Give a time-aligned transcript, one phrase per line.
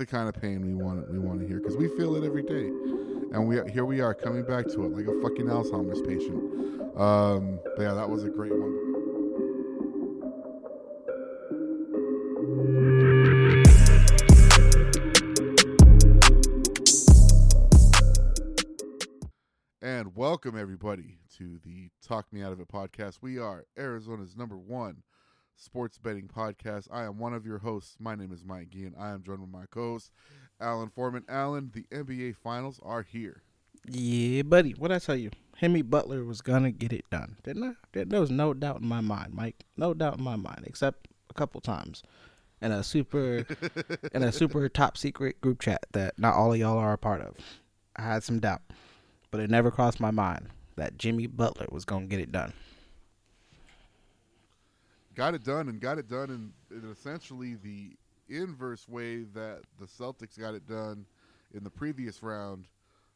[0.00, 2.42] the kind of pain we want we want to hear because we feel it every
[2.42, 2.68] day,
[3.34, 6.98] and we here we are coming back to it like a fucking Alzheimer's patient.
[6.98, 8.78] Um, but yeah, that was a great one.
[19.82, 23.18] And welcome everybody to the Talk Me Out of It podcast.
[23.20, 25.02] We are Arizona's number one
[25.60, 26.88] sports betting podcast.
[26.90, 27.96] I am one of your hosts.
[28.00, 28.94] My name is Mike Gian.
[28.98, 30.10] I am joined with my co-host,
[30.60, 31.24] Allen Foreman.
[31.28, 33.42] Allen, the NBA Finals are here.
[33.86, 34.72] Yeah, buddy.
[34.72, 37.72] What I tell you, Jimmy Butler was gonna get it done, didn't I?
[37.92, 39.64] There, there was no doubt in my mind, Mike.
[39.76, 42.02] No doubt in my mind, except a couple times,
[42.60, 43.46] in a super,
[44.12, 47.20] in a super top secret group chat that not all of y'all are a part
[47.20, 47.36] of.
[47.96, 48.62] I had some doubt,
[49.30, 52.54] but it never crossed my mind that Jimmy Butler was gonna get it done.
[55.20, 57.92] Got it done and got it done in, in essentially the
[58.34, 61.04] inverse way that the Celtics got it done
[61.52, 62.68] in the previous round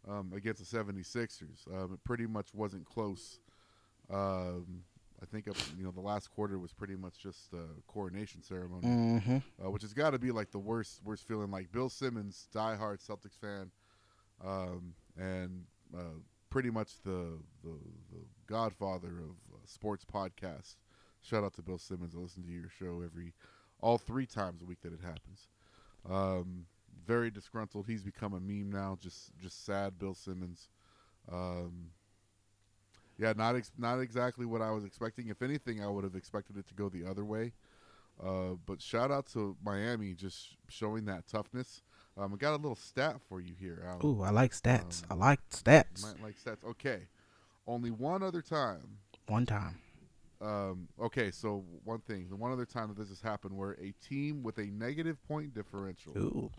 [0.07, 1.67] um, against the 76ers.
[1.73, 3.41] Um, it pretty much wasn't close.
[4.13, 4.83] Um,
[5.23, 8.87] I think up, you know the last quarter was pretty much just a coronation ceremony,
[8.87, 9.39] Mm-hmm.
[9.65, 11.51] uh, which has got to be like the worst worst feeling.
[11.51, 13.71] Like Bill Simmons, diehard Celtics fan,
[14.45, 15.65] um, and
[15.97, 16.19] uh,
[16.51, 17.79] pretty much the, the
[18.13, 20.75] the godfather of uh, sports podcasts.
[21.25, 22.15] Shout out to Bill Simmons.
[22.15, 23.33] I listen to your show every
[23.81, 25.49] all three times a week that it happens.
[26.09, 26.67] Um,
[27.07, 27.87] very disgruntled.
[27.87, 28.99] He's become a meme now.
[29.01, 29.99] Just just sad.
[29.99, 30.69] Bill Simmons.
[31.31, 31.91] Um,
[33.19, 35.29] yeah, not ex- not exactly what I was expecting.
[35.29, 37.53] If anything, I would have expected it to go the other way.
[38.23, 41.83] Uh, but shout out to Miami just showing that toughness.
[42.17, 44.01] Um, I got a little stat for you here, Allen.
[44.05, 45.03] Ooh, I like stats.
[45.05, 46.03] Um, I like stats.
[46.03, 46.65] You might like stats.
[46.69, 47.09] Okay,
[47.67, 48.99] only one other time.
[49.27, 49.79] One time.
[50.45, 53.93] Um, okay, so one thing, the one other time that this has happened, where a
[54.07, 56.51] team with a negative point differential, Ooh.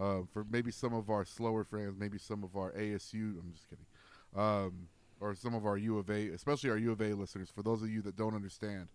[0.00, 3.68] uh, for maybe some of our slower fans, maybe some of our ASU, I'm just
[3.68, 3.86] kidding,
[4.34, 4.88] um,
[5.20, 7.50] or some of our U of A, especially our U of A listeners.
[7.54, 8.88] For those of you that don't understand,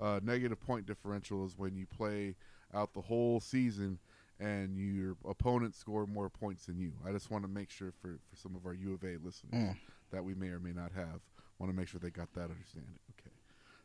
[0.00, 2.34] uh, negative point differential is when you play
[2.72, 3.98] out the whole season
[4.40, 6.92] and your opponent score more points than you.
[7.06, 9.52] I just want to make sure for, for some of our U of A listeners
[9.52, 9.76] Mm.
[10.10, 11.20] that we may or may not have,
[11.58, 12.98] want to make sure they got that understanding.
[13.20, 13.21] Okay.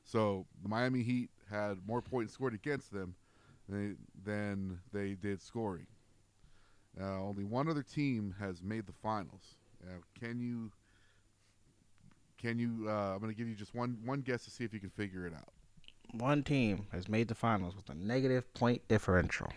[0.07, 3.13] So the Miami Heat had more points scored against them
[3.67, 5.85] than, they did scoring.
[6.99, 9.55] Uh, only one other team has made the finals.
[9.83, 10.71] Uh, can you?
[12.41, 12.85] Can you?
[12.87, 14.89] Uh, I'm going to give you just one one guess to see if you can
[14.89, 15.49] figure it out.
[16.13, 19.51] One team has made the finals with a negative point differential.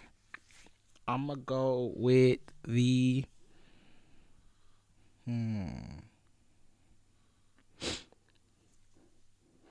[1.09, 3.25] I'm gonna go with the.
[5.25, 5.69] Hmm.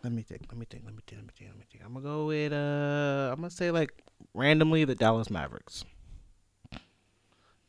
[0.03, 0.43] Let me think.
[0.49, 0.83] Let me think.
[0.85, 1.21] Let me think.
[1.21, 1.49] Let me think.
[1.51, 1.83] Let me think.
[1.85, 3.31] I'm gonna go with uh.
[3.31, 5.83] I'm gonna say like randomly the Dallas Mavericks.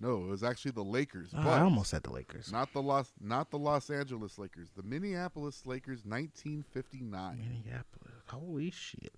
[0.00, 1.28] No, it was actually the Lakers.
[1.30, 2.50] But I almost said the Lakers.
[2.50, 7.38] not the Los not the Los Angeles Lakers, the Minneapolis Lakers, 1959.
[7.38, 8.14] Minneapolis.
[8.26, 9.12] Holy shit.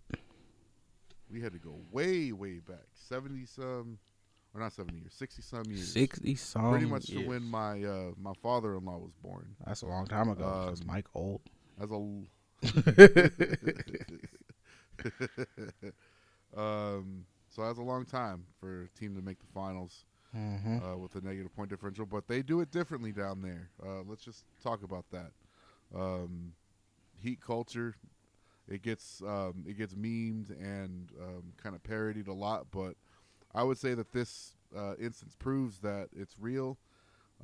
[1.31, 3.99] We had to go way way back, 70 some,
[4.55, 5.93] or not 70 years, 60 some years.
[5.93, 6.71] Sixty some.
[6.71, 9.55] pretty much to when my uh, my father-in-law was born.
[9.65, 10.72] That's a long time ago.
[10.72, 11.43] Um, Mike old.
[11.81, 11.95] As a
[16.56, 20.05] um, so that's a long time for a team to make the finals
[20.37, 20.78] mm-hmm.
[20.84, 23.71] uh, with a negative point differential, but they do it differently down there.
[23.84, 25.33] Uh, let's just talk about that.
[25.95, 26.53] Um,
[27.19, 27.95] heat culture,
[28.69, 32.95] it gets um, it gets memed and um, kind of parodied a lot, but
[33.55, 36.78] I would say that this uh, instance proves that it's real,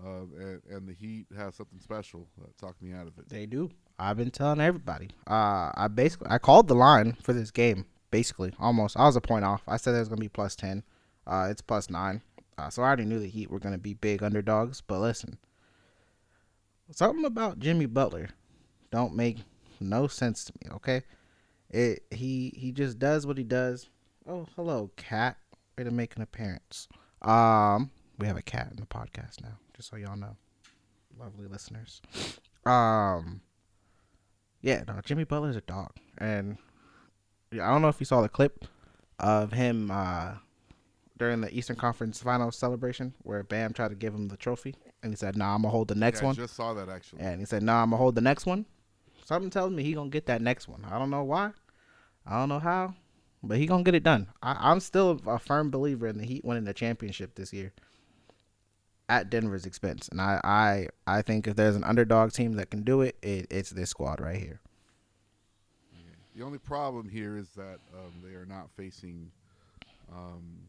[0.03, 2.29] uh, and, and the Heat has something special.
[2.41, 3.29] Uh, talk me out of it.
[3.29, 3.71] They do.
[3.99, 5.11] I've been telling everybody.
[5.27, 7.87] Uh, I basically I called the line for this game.
[8.11, 8.97] Basically, almost.
[8.97, 9.63] I was a point off.
[9.67, 10.83] I said it was gonna be plus ten.
[11.27, 12.23] Uh, it's plus nine.
[12.57, 14.81] Uh, so I already knew the Heat were gonna be big underdogs.
[14.81, 15.39] But listen,
[16.91, 18.31] something about Jimmy Butler
[18.91, 19.39] don't make
[19.81, 20.71] no sense to me.
[20.77, 21.03] Okay,
[21.71, 23.89] it he he just does what he does.
[24.27, 25.37] Oh, hello, cat.
[25.77, 26.89] Way to make an appearance.
[27.23, 30.37] Um, we have a cat in the podcast now, just so y'all know,
[31.19, 32.01] lovely listeners.
[32.65, 33.41] Um,
[34.61, 36.59] yeah, no, Jimmy Butler's a dog, and
[37.53, 38.65] yeah, I don't know if you saw the clip
[39.19, 40.35] of him uh
[41.19, 45.13] during the Eastern Conference Finals celebration where Bam tried to give him the trophy, and
[45.13, 47.21] he said, "Nah, I'm gonna hold the next Yeah, one." I just saw that actually.
[47.23, 48.67] And he said, "Nah, I'm gonna hold the next one."
[49.25, 50.85] Something tells me he gonna get that next one.
[50.85, 51.53] I don't know why.
[52.27, 52.95] I don't know how,
[53.43, 54.29] but he gonna get it done.
[54.43, 57.73] I, I'm still a firm believer in the Heat winning the championship this year
[59.09, 62.83] at Denver's expense, and I I I think if there's an underdog team that can
[62.83, 64.61] do it, it it's this squad right here.
[66.37, 69.31] The only problem here is that um, they are not facing
[70.13, 70.69] um,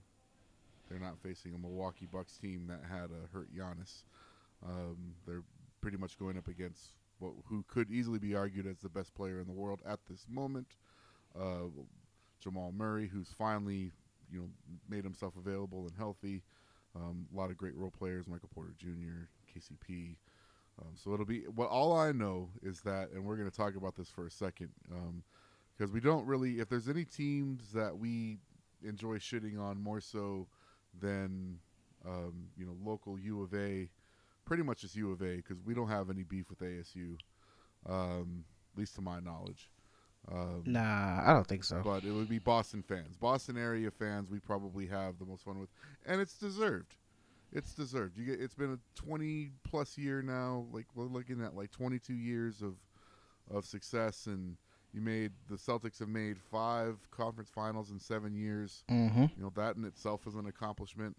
[0.90, 4.04] They're not facing a Milwaukee Bucks team that had a hurt Giannis.
[4.66, 5.44] Um, they're
[5.82, 9.40] pretty much going up against what, who could easily be argued as the best player
[9.40, 10.68] in the world at this moment,
[11.40, 11.68] uh,
[12.42, 13.92] Jamal Murray, who's finally
[14.32, 14.50] you know
[14.90, 16.44] made himself available and healthy.
[17.00, 20.16] Um, a lot of great role players, Michael Porter Jr., KCP.
[20.82, 21.44] Um, so it'll be.
[21.56, 24.32] Well, all I know is that, and we're going to talk about this for a
[24.32, 26.60] second, because um, we don't really.
[26.60, 28.38] If there's any teams that we
[28.84, 30.48] enjoy shitting on more so
[31.02, 31.60] than
[32.06, 33.90] um, you know local U of A,
[34.46, 37.18] pretty much just U of A, because we don't have any beef with ASU,
[37.88, 39.70] um, at least to my knowledge.
[40.32, 41.82] Um, nah, I don't think so.
[41.84, 44.30] But it would be Boston fans, Boston area fans.
[44.30, 45.70] We probably have the most fun with,
[46.06, 46.96] and it's deserved.
[47.52, 48.18] It's deserved.
[48.18, 48.40] You get.
[48.40, 50.66] It's been a twenty plus year now.
[50.72, 52.76] Like we're looking at like twenty two years of
[53.50, 54.58] of success, and
[54.94, 58.84] you made the Celtics have made five conference finals in seven years.
[58.92, 59.26] Mm-hmm.
[59.36, 61.18] You know that in itself is an accomplishment.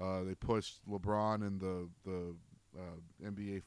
[0.00, 2.34] Uh, they pushed LeBron and the the
[2.78, 3.62] uh, NBA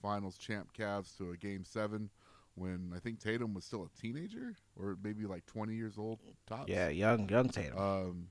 [0.00, 2.10] Finals champ Cavs to a game seven
[2.60, 6.68] when I think Tatum was still a teenager or maybe like 20 years old tops.
[6.68, 7.78] Yeah, young young Tatum.
[7.78, 8.26] Um,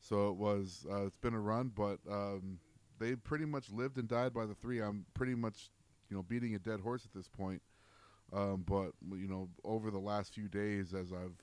[0.00, 0.86] so it was.
[0.88, 2.58] Uh, it's been a run, but um,
[2.98, 4.80] they pretty much lived and died by the three.
[4.80, 5.70] I'm pretty much,
[6.10, 7.62] you know, beating a dead horse at this point.
[8.32, 11.40] Um, but you know, over the last few days, as I've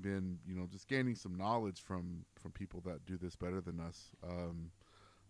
[0.00, 3.78] been, you know, just gaining some knowledge from from people that do this better than
[3.80, 4.10] us.
[4.26, 4.70] Um,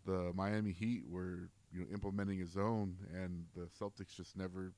[0.07, 4.73] the Miami Heat were, you know, implementing a zone, and the Celtics just never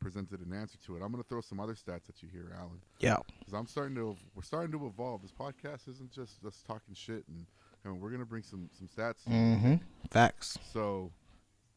[0.00, 1.02] presented an answer to it.
[1.02, 2.80] I'm going to throw some other stats at you here, Allen.
[3.00, 3.16] Yeah.
[3.38, 5.22] Because I'm starting to, we're starting to evolve.
[5.22, 7.46] This podcast isn't just us talking shit, and,
[7.84, 9.24] and we're going to bring some some stats.
[9.28, 9.76] Mm-hmm.
[10.10, 10.58] Facts.
[10.72, 11.10] So,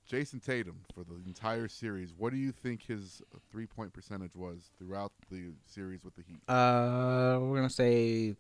[0.09, 3.21] Jayson Tatum for the entire series, what do you think his
[3.51, 6.39] three point percentage was throughout the series with the Heat?
[6.47, 8.35] Uh, we're gonna say.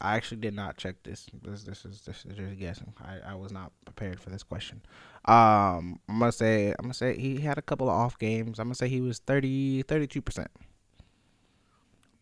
[0.00, 1.26] I actually did not check this.
[1.42, 2.92] This this is this is just guessing.
[3.04, 4.80] I, I was not prepared for this question.
[5.24, 8.58] Um, I'm gonna say I'm gonna say he had a couple of off games.
[8.58, 10.50] I'm gonna say he was 30 32 percent.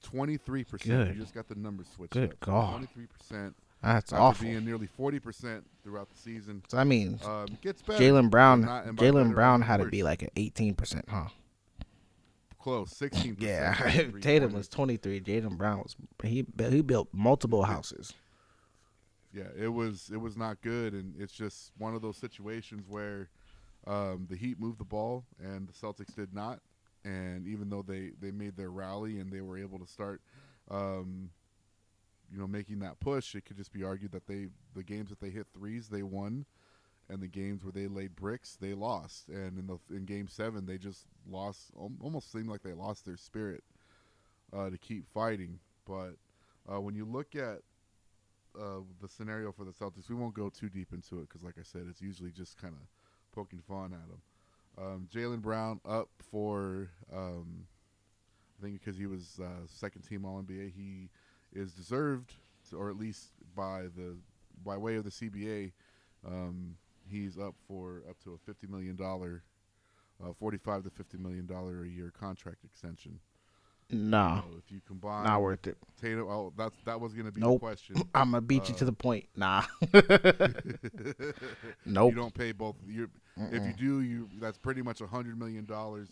[0.02, 1.14] Twenty three percent.
[1.14, 2.12] You just got the numbers switched.
[2.12, 2.40] Good up.
[2.40, 2.70] God.
[2.72, 3.56] Twenty three percent.
[3.82, 4.46] That's after awful.
[4.46, 6.62] being nearly forty percent throughout the season.
[6.68, 8.02] So I mean, um, gets better.
[8.02, 8.62] Jaylen Brown.
[8.62, 11.26] but not- and by better, Jaylen Brown had to be like an 18 percent, huh?
[12.66, 13.36] Close, sixteen.
[13.38, 13.74] Yeah,
[14.20, 15.20] Tatum was 23.
[15.20, 18.12] Jaylen Brown was he he built multiple houses.
[19.32, 23.28] Yeah, it was it was not good, and it's just one of those situations where
[23.86, 26.58] um, the Heat moved the ball and the Celtics did not.
[27.04, 30.20] And even though they they made their rally and they were able to start,
[30.68, 31.30] um,
[32.32, 35.20] you know, making that push, it could just be argued that they the games that
[35.20, 36.46] they hit threes they won,
[37.08, 39.28] and the games where they laid bricks they lost.
[39.28, 41.70] And in the in Game Seven they just lost.
[42.00, 43.62] Almost seemed like they lost their spirit
[44.52, 45.58] uh, to keep fighting.
[45.86, 46.14] But
[46.70, 47.60] uh, when you look at
[48.58, 50.08] uh, the scenario for the Celtics.
[50.08, 52.74] We won't go too deep into it because, like I said, it's usually just kind
[52.74, 52.86] of
[53.34, 54.22] poking fun at them.
[54.78, 57.66] Um, Jaylen Brown up for, um,
[58.58, 61.08] I think because he was uh, second team All NBA, he
[61.52, 62.34] is deserved,
[62.74, 64.16] or at least by the
[64.64, 65.72] by way of the CBA,
[66.26, 66.76] um,
[67.10, 69.42] he's up for up to a fifty million dollar,
[70.22, 73.18] uh, forty-five to fifty million dollar a year contract extension.
[73.88, 75.76] Nah, So if you combine not worth it.
[76.00, 77.60] Tatum, oh, that's that was going to be Nope.
[77.60, 77.96] the question.
[78.16, 79.26] I'm gonna beat you to Uh, the point.
[79.36, 79.62] Nah.
[81.84, 82.10] Nope.
[82.12, 82.76] You don't pay both.
[82.86, 86.08] you if you do, you that's pretty much a hundred million dollars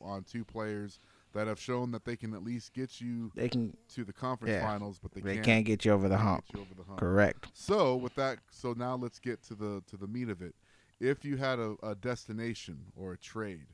[0.00, 0.98] on two players
[1.32, 3.76] that have shown that they can at least get you They can.
[3.94, 4.66] to the conference Yeah.
[4.66, 6.44] finals, but they, They can't, can't get you over the hump.
[6.52, 6.98] you over the hump.
[6.98, 7.48] Correct.
[7.54, 10.54] So with that, so now let's get to the to the meat of it.
[10.98, 13.68] If you had a, a destination or a trade,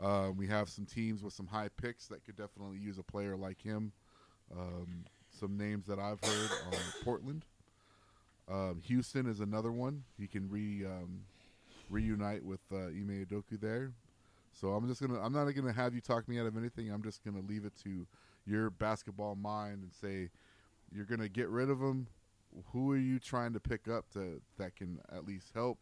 [0.00, 3.36] uh, we have some teams with some high picks that could definitely use a player
[3.36, 3.92] like him.
[4.56, 7.44] Um, some names that I've heard are Portland.
[8.50, 10.04] Um, Houston is another one.
[10.18, 11.22] He can re um,
[11.88, 13.92] reunite with uh, Ime Udoka there.
[14.52, 15.20] So I'm just gonna.
[15.20, 16.90] I'm not gonna have you talk me out of anything.
[16.90, 18.06] I'm just gonna leave it to
[18.46, 20.30] your basketball mind and say
[20.94, 22.06] you're gonna get rid of him.
[22.72, 25.78] Who are you trying to pick up to that can at least help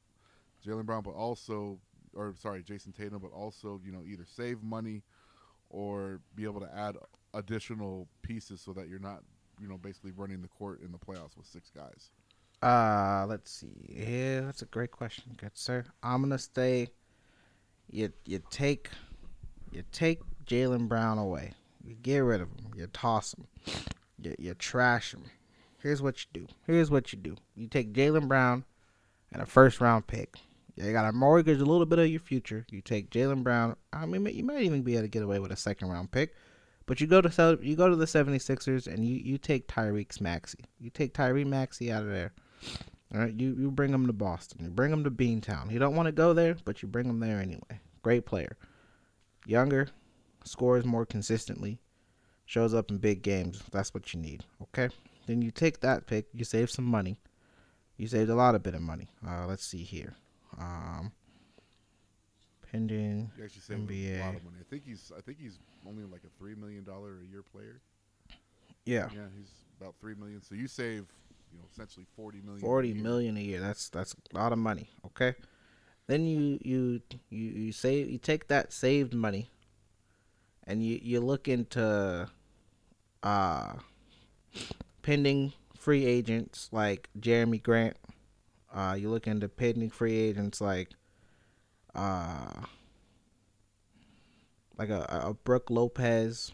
[0.65, 1.79] Jaylen Brown, but also,
[2.15, 5.03] or sorry, Jayson Tatum, but also you know either save money
[5.69, 6.97] or be able to add
[7.35, 9.23] additional pieces so that you're not
[9.61, 12.11] you know basically running the court in the playoffs with six guys.
[12.63, 13.69] Uh, let's see.
[13.89, 15.85] Yeah, that's a great question, good sir.
[16.03, 16.89] I'm gonna stay.
[17.91, 18.89] You you take,
[19.73, 21.53] you take Jaylen Brown away.
[21.85, 22.73] You get rid of him.
[22.77, 23.47] You toss him.
[24.23, 25.25] You you trash him.
[25.79, 26.47] Here's what you do.
[26.67, 27.37] Here's what you do.
[27.57, 28.65] You take Jaylen Brown
[29.33, 30.37] and a first round pick.
[30.77, 32.65] You got to mortgage a little bit of your future.
[32.71, 33.77] You take Jaylen Brown.
[33.93, 36.35] I mean, you might even be able to get away with a second round pick.
[36.87, 40.65] But you go to you go to the 76ers and you, you take Tyreek Maxey.
[40.79, 42.33] You take Tyree Maxey out of there.
[43.13, 44.65] All right, you, you bring him to Boston.
[44.65, 45.71] You bring him to Beantown.
[45.73, 47.81] You don't want to go there, but you bring him there anyway.
[48.03, 48.57] Great player.
[49.47, 49.89] Younger,
[50.45, 51.81] scores more consistently,
[52.47, 53.63] shows up in big games.
[53.73, 54.45] That's what you need.
[54.63, 54.91] Okay.
[55.27, 56.27] Then you take that pick.
[56.33, 57.19] You save some money.
[57.97, 59.09] You saved a lot of bit of money.
[59.27, 60.15] Uh, let's see here.
[60.59, 61.13] Um,
[62.71, 64.21] pending You actually saved NBA.
[64.21, 64.57] a lot of money.
[64.61, 67.81] I think he's I think he's only like a three million dollar a year player.
[68.85, 69.09] Yeah.
[69.15, 69.51] Yeah, he's
[69.81, 70.43] about three million.
[70.43, 71.07] So you save,
[71.53, 72.59] you know, essentially forty million.
[72.59, 73.03] a Forty year.
[73.03, 73.61] million a year.
[73.61, 74.91] That's that's a lot of money.
[75.07, 75.35] Okay.
[76.07, 79.51] Then you you you you save you take that saved money,
[80.67, 82.29] and you you look into,
[83.23, 83.73] uh,
[85.03, 87.97] pending free agents like Jerami Grant.
[88.73, 90.91] Uh, you look into pending free agents like,
[91.95, 92.63] uh,
[94.79, 96.53] like a a Brook Lopez.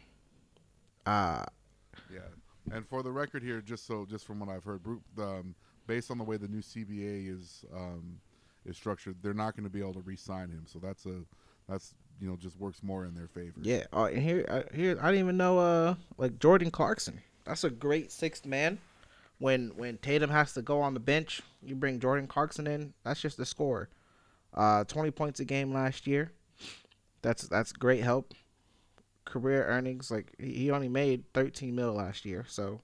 [1.07, 1.45] Uh,
[2.73, 4.81] and for the record here, just so just from what I've heard,
[5.19, 5.55] um,
[5.87, 8.19] based on the way the new CBA is um,
[8.65, 10.65] is structured, they're not going to be able to re-sign him.
[10.67, 11.23] So that's a
[11.69, 13.55] that's you know just works more in their favor.
[13.63, 13.85] Yeah.
[13.93, 15.59] Oh, and here, uh, here, I didn't even know.
[15.59, 17.21] Uh, like Jordan Clarkson.
[17.45, 18.79] That's a great sixth man.
[19.39, 22.95] When when Tatum has to go on the bench, you bring Jordan Clarkson in.
[23.05, 23.89] That's just the score.
[24.55, 26.33] Uh, twenty points a game last year.
[27.23, 28.35] That's that's great help.
[29.27, 32.81] Career earnings like he only made thirteen mil last year, so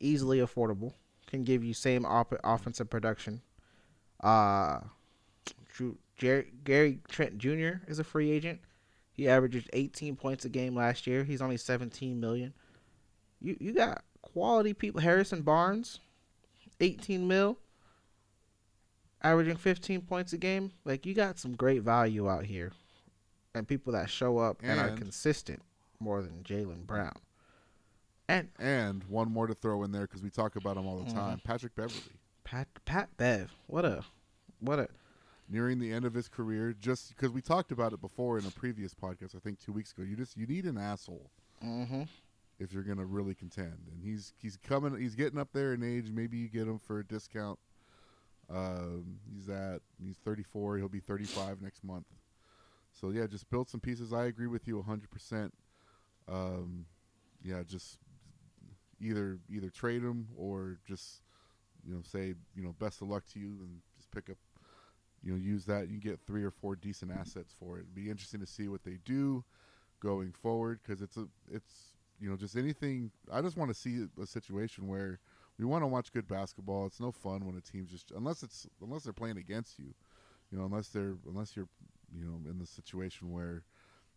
[0.00, 0.94] easily affordable.
[1.26, 3.42] Can give you same op- offensive production.
[4.22, 4.80] Uh,
[5.74, 7.82] Drew, Jer- Gary Trent Jr.
[7.86, 8.60] is a free agent.
[9.12, 11.24] He averages 18 points a game last year.
[11.24, 12.54] He's only 17 million.
[13.40, 15.00] You you got quality people.
[15.00, 16.00] Harrison Barnes,
[16.80, 17.58] 18 mil,
[19.22, 20.72] averaging 15 points a game.
[20.84, 22.72] Like you got some great value out here,
[23.54, 25.62] and people that show up and, are consistent
[26.00, 27.16] more than Jaylen Brown.
[28.28, 31.10] And And one more to throw in there because we talk about him all the
[31.10, 31.14] Mhm.
[31.14, 31.40] time.
[31.44, 32.12] Patrick Beverley,
[32.44, 34.04] Pat Pat Bev, what a
[34.60, 34.88] what a
[35.48, 38.50] nearing the end of his career, just because we talked about it before in a
[38.50, 40.02] previous podcast, I think two weeks ago.
[40.02, 41.30] You just you need an asshole
[41.64, 42.02] mm-hmm.
[42.58, 43.88] if you're gonna really contend.
[43.90, 46.10] And he's he's coming, he's getting up there in age.
[46.10, 47.58] Maybe you get him for a discount.
[48.50, 50.78] Um, he's at he's 34.
[50.78, 52.06] He'll be 35 next month.
[52.98, 54.12] So yeah, just build some pieces.
[54.12, 55.10] I agree with you 100.
[55.10, 55.54] percent
[56.26, 56.86] Um,
[57.42, 57.98] yeah, just
[59.00, 61.22] either either trade them or just
[61.86, 64.36] you know say you know best of luck to you and just pick up
[65.22, 67.82] you know use that you get three or four decent assets for it.
[67.82, 69.44] It'd be interesting to see what they do
[70.00, 73.12] going forward because it's a it's you know just anything.
[73.32, 75.20] I just want to see a situation where
[75.58, 76.86] we want to watch good basketball.
[76.86, 79.94] It's no fun when a team's just unless it's unless they're playing against you,
[80.50, 81.68] you know, unless they're unless you're
[82.12, 83.64] you know in the situation where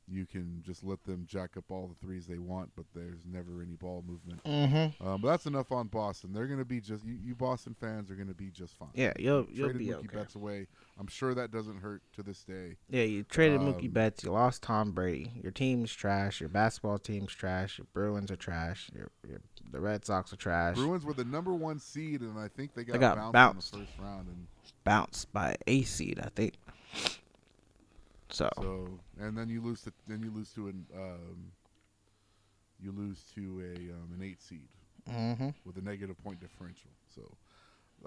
[0.07, 3.61] you can just let them jack up all the threes they want, but there's never
[3.61, 4.43] any ball movement.
[4.43, 5.07] Mm-hmm.
[5.07, 6.33] Um, but that's enough on Boston.
[6.33, 8.89] They're going to be just you, you Boston fans are going to be just fine.
[8.93, 10.17] Yeah, you'll you'll Traded be Mookie okay.
[10.17, 10.67] Betts away.
[10.99, 12.77] I'm sure that doesn't hurt to this day.
[12.89, 14.23] Yeah, you traded Mookie Um, Betts.
[14.23, 15.31] You lost Tom Brady.
[15.41, 16.39] Your team's trash.
[16.41, 17.77] Your basketball team's trash.
[17.77, 18.89] Your Bruins are trash.
[18.93, 19.39] Your, your
[19.71, 20.75] the Red Sox are trash.
[20.75, 23.73] Bruins were the number one seed, and I think they got, got bounced, bounced.
[23.73, 24.27] in the first round.
[24.27, 24.47] And
[24.83, 26.55] Bounced by a seed, I think.
[28.31, 31.51] So, so, and then you lose to then you lose to an um,
[32.79, 34.69] you lose to a um, an eight seed
[35.07, 36.91] hmm with a negative point differential.
[37.15, 37.37] So,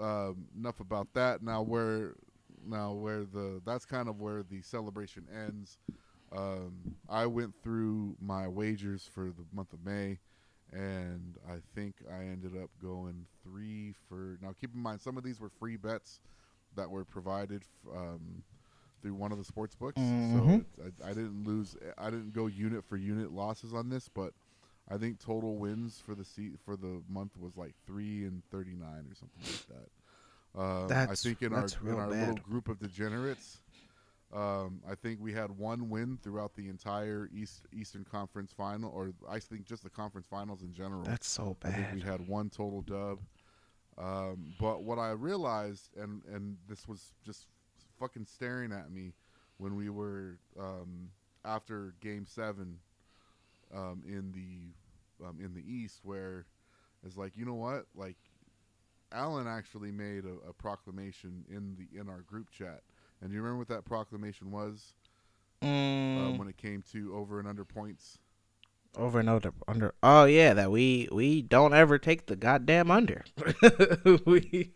[0.03, 1.41] um, enough about that.
[1.43, 2.13] Now where
[2.65, 5.77] now where the that's kind of where the celebration ends.
[6.35, 10.19] Um, I went through my wagers for the month of May,
[10.71, 14.37] and I think I ended up going three for.
[14.41, 16.21] Now keep in mind, some of these were free bets
[16.75, 18.43] that were provided f- um,
[19.05, 20.01] through one of the sports books.
[20.01, 20.65] Mhm.
[20.75, 21.77] So I, I didn't lose.
[21.97, 24.33] I didn't go unit for unit losses on this, but
[24.89, 28.73] I think total wins for the se- for the month was like three and thirty
[28.75, 30.59] nine or something like that.
[30.59, 33.59] Um, I think in that's our in our little group of degenerates,
[34.33, 39.11] um, I think we had one win throughout the entire East Eastern Conference final, or
[39.29, 41.03] I think just the conference finals in general.
[41.03, 43.19] that's so I think we had one total dub.
[43.97, 47.47] Um, but what I realized, and and this was just
[47.99, 49.13] fucking staring at me
[49.57, 51.09] when we were um,
[51.45, 52.79] after Game Seven
[53.73, 56.45] um, in the um, in the East, where
[57.05, 58.17] it's like you know what, like
[59.11, 62.81] Allen actually made a, a proclamation in the in our group chat,
[63.21, 64.93] and do you remember what that proclamation was?
[66.15, 68.19] Uh, Mm, when it came to over and under points?
[68.97, 69.93] Over and over under.
[70.01, 73.23] Oh yeah, that we we don't ever take the goddamn under.
[74.25, 74.73] we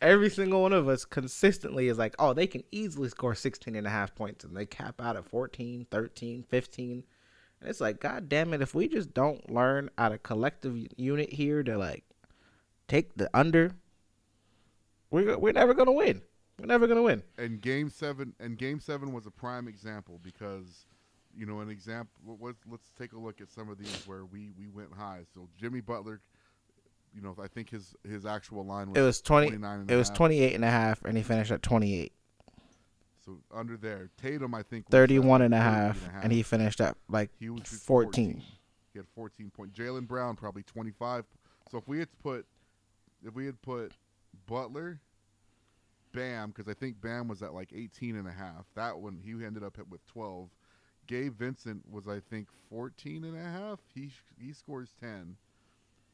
[0.00, 3.86] every single one of us consistently is like, oh, they can easily score 16 and
[3.86, 7.04] a half points and they cap out at 14, 13, 15.
[7.60, 11.32] And it's like, God damn it, if we just don't learn out a collective unit
[11.32, 12.04] here to like
[12.88, 13.72] take the under,
[15.10, 16.22] we're we're never gonna win.
[16.58, 17.22] We're never gonna win.
[17.38, 20.86] And game seven and game seven was a prime example because,
[21.36, 22.38] you know, an example.
[22.40, 25.22] Let's let's take a look at some of these where we we went high.
[25.34, 26.20] So Jimmy Butler,
[27.14, 29.94] you know, I think his his actual line was It was 20 29 and It
[29.94, 30.16] a was half.
[30.16, 32.12] 28 and a half, and he finished at 28.
[33.24, 36.96] So under there, Tatum, I think, was 31 and a half, and he finished at
[37.08, 38.42] like he was at 14.
[38.92, 39.78] He had 14 points.
[39.78, 41.24] Jaylen Brown probably 25.
[41.70, 42.46] So if we had put,
[43.26, 43.92] if we had put
[44.46, 45.00] Butler,
[46.12, 48.66] Bam, because I think Bam was at like 18 and a half.
[48.76, 50.48] That one he ended up with 12.
[51.06, 53.80] Gabe Vincent was I think 14 and a half.
[53.94, 55.36] He he scores 10.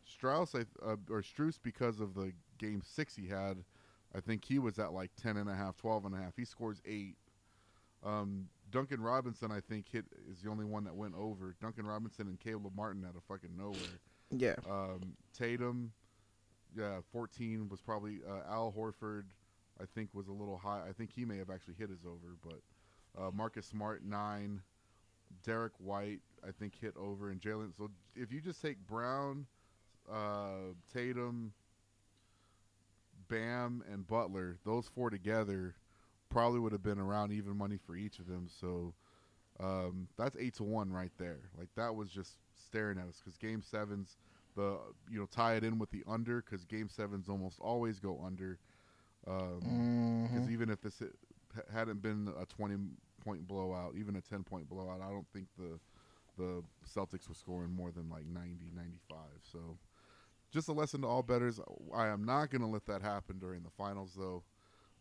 [0.04, 3.59] Strauss I, uh, or Strus because of the game six he had,
[4.14, 6.37] I think he was at like 10 and a half, 12 and a half.
[6.37, 7.16] He scores eight.
[8.04, 11.54] Um, Duncan Robinson, I think, hit is the only one that went over.
[11.61, 14.00] Duncan Robinson and Caleb Martin out of fucking nowhere.
[14.30, 14.54] Yeah.
[14.68, 15.92] Um, Tatum,
[16.76, 19.25] yeah, 14 was probably uh, Al Horford.
[19.80, 20.82] I think was a little high.
[20.88, 22.61] I think he may have actually hit his over, but
[23.20, 24.61] uh, Marcus Smart nine,
[25.45, 27.77] Derrick White I think hit over, and Jaylen.
[27.77, 29.47] So if you just take Brown,
[30.11, 31.53] uh, Tatum,
[33.29, 35.75] Bam, and Butler, those four together
[36.31, 38.49] probably would have been around even money for each of them.
[38.61, 38.95] So
[39.61, 41.41] um, that's eight to one right there.
[41.59, 44.17] Like that was just staring at us because Game Sevens,
[44.57, 44.79] the
[45.11, 48.59] you know tie it in with the under because Game Sevens almost always go under.
[49.25, 50.51] Because Mhm.
[50.51, 51.03] even if this
[51.73, 52.77] hadn't been a twenty
[53.21, 55.79] point blowout, even a ten point blowout, I don't think the
[56.39, 59.19] the Celtics were scoring more than like 90, 95.
[59.53, 59.77] So
[60.50, 61.61] just a lesson to all betters.
[61.95, 64.43] I am not going to let that happen during the finals, though.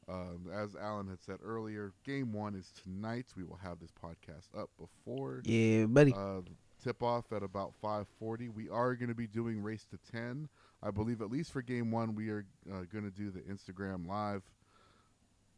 [0.09, 3.27] Um, as Allen had said earlier, game one is tonight.
[3.37, 6.13] We will have this podcast up before Yeah, buddy.
[6.13, 6.41] uh,
[6.83, 8.49] tip off at about 5:40.
[8.49, 10.49] We are going to be doing race to 10.
[10.83, 14.07] I believe at least for game one, we are uh, going to do the Instagram
[14.07, 14.41] live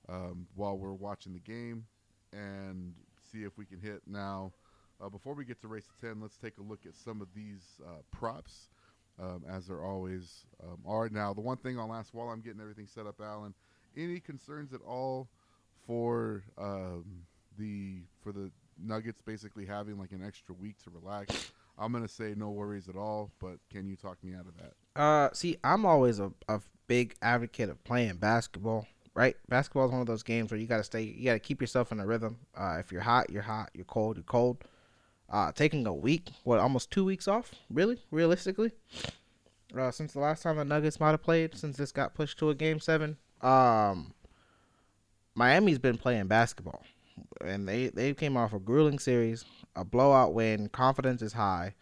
[0.10, 1.86] um, while we're watching the game
[2.34, 2.94] and
[3.32, 4.02] see if we can hit.
[4.08, 4.52] Now,
[5.04, 7.28] uh, before we get to race to 10, let's take a look at some of
[7.36, 8.70] these uh, props.
[9.20, 11.08] Um, as there always um, are.
[11.10, 13.54] Now, the one thing I'll ask while I'm getting everything set up, Allen,
[13.96, 15.28] any concerns at all
[15.86, 17.06] for um,
[17.60, 18.52] the for the
[18.84, 21.52] Nuggets basically having like an extra week to relax?
[21.78, 25.02] I'm gonna say no worries at all, but can you talk me out of that?
[25.02, 28.88] Uh, see, I'm always a, a big advocate of playing basketball.
[29.14, 31.92] Right, basketball is one of those games where you gotta stay, you gotta keep yourself
[31.92, 32.38] in a rhythm.
[32.56, 33.70] Uh, if you're hot, you're hot.
[33.74, 34.64] You're cold, you're cold.
[35.30, 37.52] Uh, taking a week, what, almost two weeks off?
[37.70, 38.72] Really, realistically,
[39.78, 42.50] uh, since the last time the Nuggets might have played, since this got pushed to
[42.50, 44.14] a game seven, um,
[45.36, 46.84] Miami's been playing basketball,
[47.42, 49.46] and they they came off a grueling series,
[49.76, 50.70] a blowout win.
[50.70, 51.76] Confidence is high.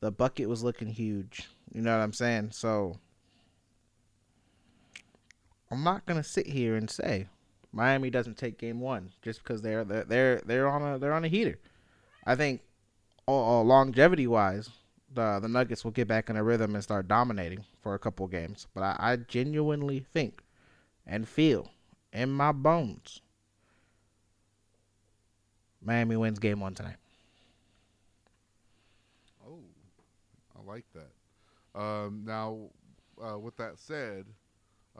[0.00, 1.48] The bucket was looking huge.
[1.72, 2.50] You know what I'm saying?
[2.52, 2.98] So
[5.70, 7.28] I'm not gonna sit here and say
[7.72, 11.28] Miami doesn't take game one just because they're they're they're, on a they're on a
[11.28, 11.58] heater.
[12.26, 12.62] I think
[13.28, 14.70] uh, longevity wise,
[15.12, 18.26] the the Nuggets will get back in a rhythm and start dominating for a couple
[18.26, 18.66] games.
[18.74, 20.42] But I, I genuinely think
[21.06, 21.70] and feel
[22.12, 23.20] in my bones
[25.82, 26.96] Miami wins game one tonight.
[29.46, 29.58] Oh,
[30.56, 31.80] I like that.
[31.80, 32.58] Um, now,
[33.22, 34.26] uh, with that said,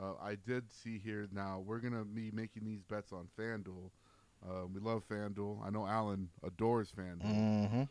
[0.01, 3.91] uh, I did see here now we're gonna be making these bets on FanDuel.
[4.43, 5.65] Uh, we love FanDuel.
[5.65, 7.23] I know Allen adores FanDuel.
[7.23, 7.83] Mm-hmm.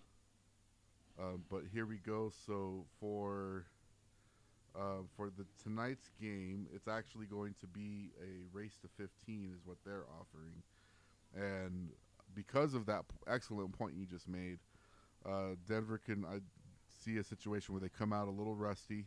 [1.21, 2.33] Um, but here we go.
[2.47, 3.67] So for
[4.75, 9.61] uh, for the tonight's game, it's actually going to be a race to 15, is
[9.65, 10.63] what they're offering,
[11.35, 11.91] and
[12.35, 14.59] because of that p- excellent point you just made,
[15.27, 16.39] uh, Denver can I
[17.05, 19.07] see a situation where they come out a little rusty,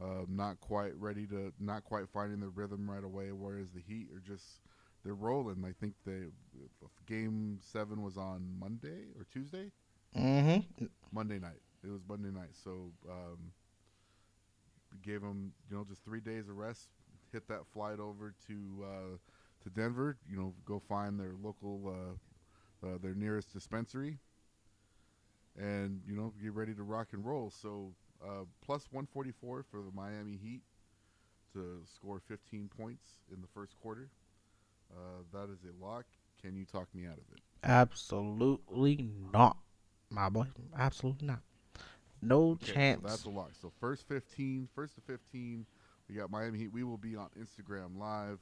[0.00, 3.32] uh, not quite ready to, not quite finding their rhythm right away.
[3.32, 4.60] Whereas the Heat are just
[5.04, 5.64] they're rolling.
[5.64, 6.26] I think they
[7.06, 9.70] game seven was on Monday or Tuesday.
[10.16, 10.86] Mm-hmm.
[11.10, 11.60] Monday night.
[11.84, 13.52] It was Monday night, so um,
[15.02, 16.88] gave them you know just three days of rest.
[17.32, 19.16] Hit that flight over to uh,
[19.64, 20.16] to Denver.
[20.30, 24.18] You know, go find their local uh, uh, their nearest dispensary,
[25.58, 27.50] and you know get ready to rock and roll.
[27.50, 30.62] So uh, plus 144 for the Miami Heat
[31.52, 34.08] to score 15 points in the first quarter.
[34.92, 36.04] Uh, that is a lock.
[36.40, 37.40] Can you talk me out of it?
[37.62, 39.56] Absolutely not,
[40.10, 40.46] my boy.
[40.76, 41.40] Absolutely not.
[42.20, 43.02] No Okay, so chance.
[43.02, 43.52] that's a lock.
[43.60, 45.66] So first 15, first to 15,
[46.08, 46.72] we got Miami Heat.
[46.72, 48.38] We will be on Instagram live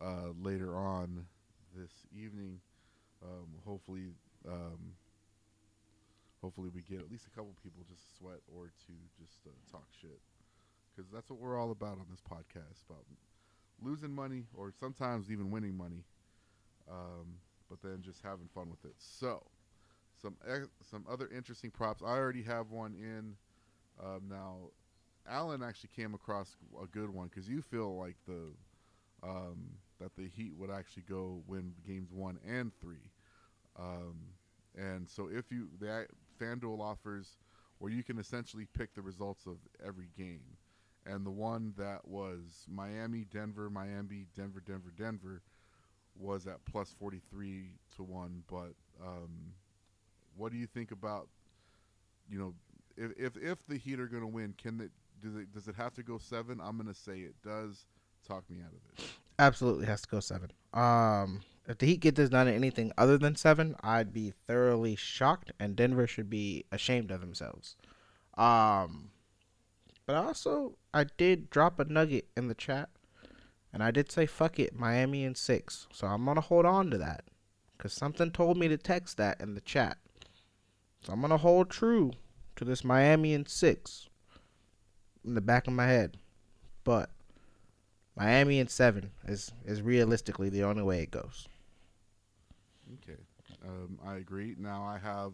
[0.00, 1.26] uh, later on
[1.74, 2.60] this evening.
[3.22, 4.08] Um, hopefully,
[4.48, 4.94] um,
[6.46, 9.50] hopefully we get at least a couple people just to sweat or to just uh,
[9.68, 10.20] talk shit
[10.94, 13.04] because that's what we're all about on this podcast about
[13.82, 16.04] losing money or sometimes even winning money,
[16.88, 17.34] um,
[17.68, 18.94] but then just having fun with it.
[18.96, 19.42] So
[20.22, 22.00] some ex- some other interesting props.
[22.00, 23.34] I already have one in.
[24.00, 24.70] Um, now,
[25.28, 28.52] Allen actually came across a good one because you feel like the
[29.24, 29.66] um,
[30.00, 33.10] that the Heat would actually go win games one and three.
[33.76, 34.14] Um,
[34.76, 36.06] and so if you the
[36.38, 37.36] FanDuel offers
[37.78, 40.56] where you can essentially pick the results of every game.
[41.04, 45.42] And the one that was Miami, Denver, Miami, Denver, Denver, Denver
[46.18, 48.42] was at plus 43 to 1.
[48.50, 48.72] But
[49.04, 49.52] um,
[50.36, 51.28] what do you think about,
[52.28, 52.54] you know,
[52.96, 54.90] if, if, if the Heat are going to win, can it,
[55.22, 56.60] does it, does it have to go seven?
[56.62, 57.84] I'm going to say it does.
[58.26, 59.10] Talk me out of it.
[59.38, 60.50] Absolutely has to go seven.
[60.74, 64.94] Um, if the Heat get this done at anything other than seven, I'd be thoroughly
[64.94, 67.76] shocked, and Denver should be ashamed of themselves.
[68.36, 69.10] Um,
[70.06, 72.90] but also, I did drop a nugget in the chat,
[73.72, 75.88] and I did say fuck it, Miami in six.
[75.92, 77.24] So I'm gonna hold on to that,
[77.78, 79.98] cause something told me to text that in the chat.
[81.02, 82.12] So I'm gonna hold true
[82.54, 84.08] to this Miami in six
[85.24, 86.16] in the back of my head,
[86.84, 87.10] but
[88.16, 91.48] Miami in seven is is realistically the only way it goes.
[92.94, 93.18] Okay,
[93.64, 94.54] um, I agree.
[94.58, 95.32] Now I have,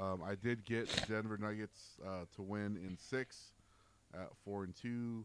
[0.00, 3.52] um, I did get Denver Nuggets uh, to win in six
[4.12, 5.24] at four and two,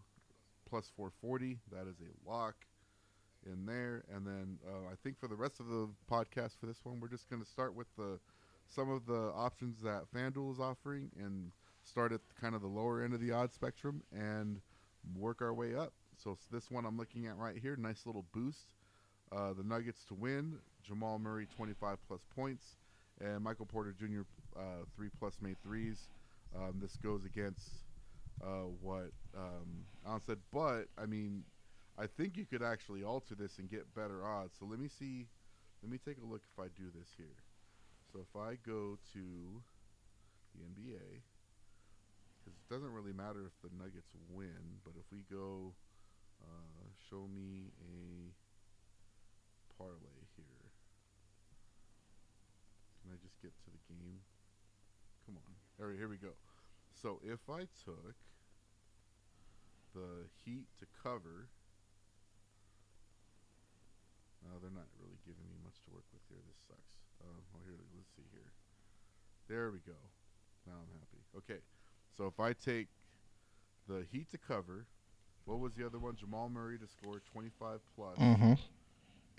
[0.69, 1.59] plus four forty.
[1.71, 2.55] That is a lock
[3.45, 4.03] in there.
[4.13, 7.09] And then uh, I think for the rest of the podcast for this one, we're
[7.09, 8.19] just going to start with the
[8.69, 11.51] some of the options that FanDuel is offering and
[11.83, 14.61] start at kind of the lower end of the odd spectrum and
[15.17, 15.91] work our way up.
[16.15, 18.73] So this one I'm looking at right here, nice little boost.
[19.31, 22.77] Uh, the Nuggets to win, Jamal Murray 25 plus points,
[23.21, 24.21] and Michael Porter Jr.
[24.57, 26.09] Uh, three plus made threes.
[26.55, 27.69] Um, this goes against
[28.43, 31.43] uh, what um, Allen said, but I mean,
[31.97, 34.55] I think you could actually alter this and get better odds.
[34.59, 35.27] So let me see.
[35.83, 37.37] Let me take a look if I do this here.
[38.11, 39.25] So if I go to
[40.55, 41.21] the NBA,
[42.39, 45.73] because it doesn't really matter if the Nuggets win, but if we go
[46.41, 48.31] uh, show me a
[49.79, 50.67] parlay here.
[52.99, 54.19] Can I just get to the game?
[55.23, 55.55] Come on.
[55.79, 56.35] All right, here we go.
[56.91, 58.19] So if I took
[59.95, 61.47] the Heat to cover,
[64.43, 66.43] no, they're not really giving me much to work with here.
[66.43, 66.99] This sucks.
[67.23, 68.51] Um, well, here, let's see here.
[69.47, 69.95] There we go.
[70.67, 71.23] Now I'm happy.
[71.39, 71.63] Okay,
[72.15, 72.87] so if I take
[73.87, 74.85] the Heat to cover,
[75.45, 76.15] what was the other one?
[76.15, 78.53] Jamal Murray to score 25 plus, Mm-hmm.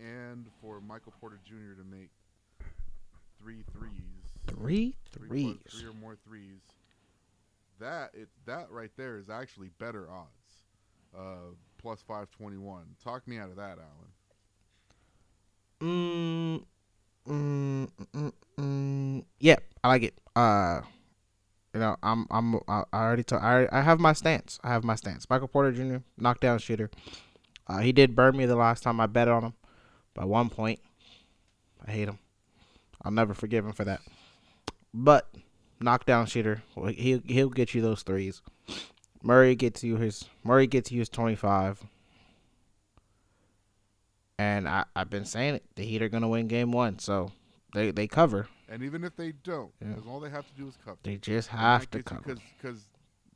[0.01, 1.81] And for Michael Porter Jr.
[1.81, 2.09] to make
[3.39, 3.93] three threes,
[4.47, 5.57] Three three, threes.
[5.63, 6.61] plus, three or more threes.
[7.79, 10.65] That it that right there is actually better odds,
[11.17, 12.85] uh, plus 521.
[13.03, 14.11] Talk me out of that, Allen.
[15.81, 16.65] Mm,
[17.27, 20.15] mm, mm, mm, yeah, I like it.
[20.37, 20.81] Uh,
[21.75, 24.59] you know, I'm I'm I I already told I I have my stance.
[24.63, 25.29] I have my stance.
[25.31, 26.03] Michael Porter Jr.
[26.19, 26.91] knockdown shooter.
[27.67, 29.55] Uh, he did burn me the last time I bet on him
[30.15, 30.81] by one point.
[31.87, 32.19] I hate him.
[33.03, 34.01] I'll never forgive him for that.
[34.93, 35.29] But
[35.81, 38.43] knockdown shooter, well, he he'll get you those threes.
[39.23, 41.83] Murray gets you his Murray gets you his twenty five.
[44.39, 45.65] And I, I've been saying it.
[45.77, 47.31] The Heat are gonna win game one, so
[47.75, 48.49] they they cover.
[48.69, 49.97] And even if they don't, Yeah.
[50.09, 50.99] all they have to do is cover.
[51.03, 52.21] They just have to cover.
[52.23, 52.85] Because, because,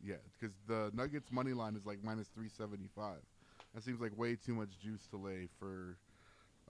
[0.02, 3.18] yeah, because the Nuggets money line is like minus three seventy five.
[3.74, 5.96] That seems like way too much juice to lay for,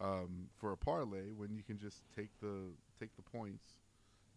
[0.01, 3.65] um, for a parlay when you can just take the take the points,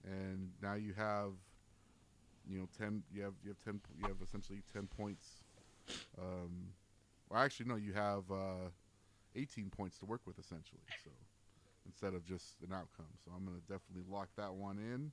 [0.04, 1.34] and now you have,
[2.50, 3.04] you know, ten.
[3.14, 3.82] You have you have ten.
[4.00, 5.44] You have essentially ten points.
[6.20, 6.70] Um,
[7.30, 8.70] well, actually, no, you have uh,
[9.36, 10.82] eighteen points to work with essentially.
[11.04, 11.12] So
[11.86, 13.12] instead of just an outcome.
[13.24, 15.12] So I'm gonna definitely lock that one in.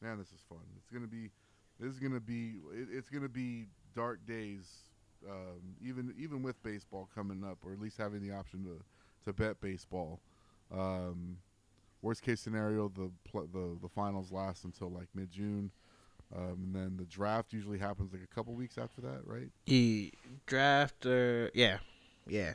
[0.00, 0.58] Man, this is fun.
[0.76, 1.30] It's gonna be,
[1.80, 4.68] this is gonna be, it, it's gonna be dark days.
[5.28, 8.80] Um, even even with baseball coming up, or at least having the option to
[9.28, 10.20] to bet baseball.
[10.72, 11.38] Um,
[12.02, 15.70] worst case scenario, the pl- the the finals last until like mid June.
[16.36, 19.48] Um, and then the draft usually happens like a couple weeks after that, right?
[19.66, 20.12] The
[20.46, 21.78] draft or yeah,
[22.26, 22.54] yeah.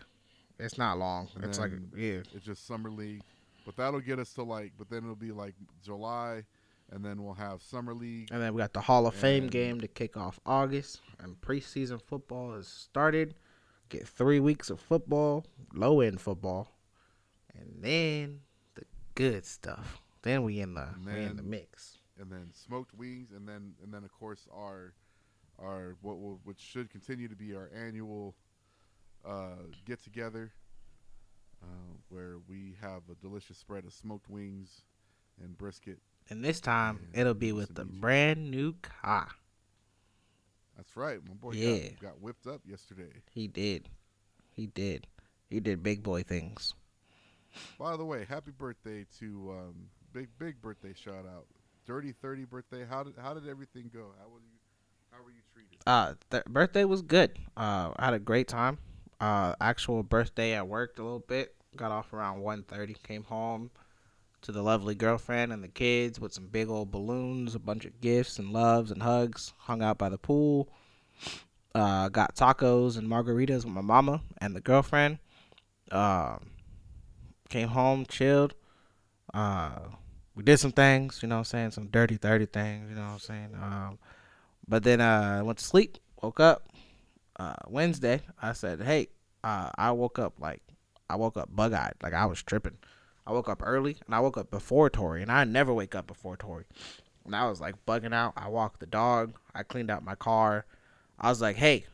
[0.59, 1.29] It's not long.
[1.35, 2.19] And it's like yeah.
[2.33, 3.23] It's just summer league,
[3.65, 4.73] but that'll get us to like.
[4.77, 6.43] But then it'll be like July,
[6.91, 8.29] and then we'll have summer league.
[8.31, 11.99] And then we got the Hall of Fame game to kick off August, and preseason
[11.99, 13.33] football has started.
[13.93, 16.75] Get three weeks of football, low end football,
[17.55, 18.39] and then
[18.73, 20.01] the good stuff.
[20.23, 21.99] Then we in the And we in the mix.
[22.19, 24.95] and then smoked wings, and then and then of course our
[25.59, 28.33] our what will which should continue to be our annual
[29.23, 30.51] uh, get together,
[31.61, 31.67] uh,
[32.09, 34.81] where we have a delicious spread of smoked wings
[35.39, 35.99] and brisket.
[36.31, 39.27] And this time Yeah, it'll be with the brand new car.
[40.75, 41.89] That's right, my boy Yeah.
[41.89, 43.11] got, got whipped up yesterday.
[43.31, 43.89] He did.
[44.51, 45.07] He did.
[45.49, 46.73] He did big boy things.
[47.77, 49.75] By the way, happy birthday to um,
[50.11, 51.45] big big birthday shout out,
[51.85, 52.85] Dirty Thirty birthday.
[52.89, 54.07] How did how did everything go?
[54.19, 54.57] How were you
[55.11, 55.77] how were you treated?
[55.85, 57.37] Uh, th- birthday was good.
[57.55, 58.79] Uh, I had a great time.
[59.19, 61.55] Uh, actual birthday, I worked a little bit.
[61.75, 63.01] Got off around 1.30.
[63.03, 63.69] Came home
[64.43, 67.99] to the lovely girlfriend and the kids with some big old balloons, a bunch of
[68.01, 69.53] gifts and loves and hugs.
[69.57, 70.69] Hung out by the pool.
[71.73, 75.19] Uh, got tacos and margaritas with my mama and the girlfriend.
[75.91, 76.51] Um,
[77.49, 78.53] came home, chilled.
[79.33, 79.79] Uh,
[80.35, 81.71] we did some things, you know what I'm saying?
[81.71, 83.49] Some dirty 30 things, you know what I'm saying?
[83.61, 83.99] Um,
[84.67, 86.67] but then uh, I went to sleep, woke up
[87.39, 88.21] uh, Wednesday.
[88.41, 89.07] I said, hey,
[89.43, 90.61] uh, I woke up like,
[91.09, 91.93] I woke up bug eyed.
[92.01, 92.77] Like I was tripping.
[93.25, 95.21] I woke up early and I woke up before Tori.
[95.21, 96.65] And I never wake up before Tori.
[97.25, 98.33] And I was like bugging out.
[98.35, 99.33] I walked the dog.
[99.55, 100.65] I cleaned out my car.
[101.19, 101.85] I was like, hey,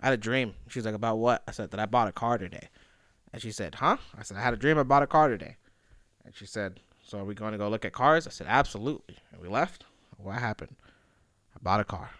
[0.00, 0.54] I had a dream.
[0.68, 1.42] She's like, about what?
[1.48, 2.68] I said, that I bought a car today.
[3.32, 3.96] And she said, huh?
[4.16, 5.56] I said, I had a dream I bought a car today.
[6.24, 8.26] And she said, so are we going to go look at cars?
[8.26, 9.16] I said, absolutely.
[9.32, 9.84] And we left.
[10.16, 10.76] What happened?
[11.54, 12.10] I bought a car.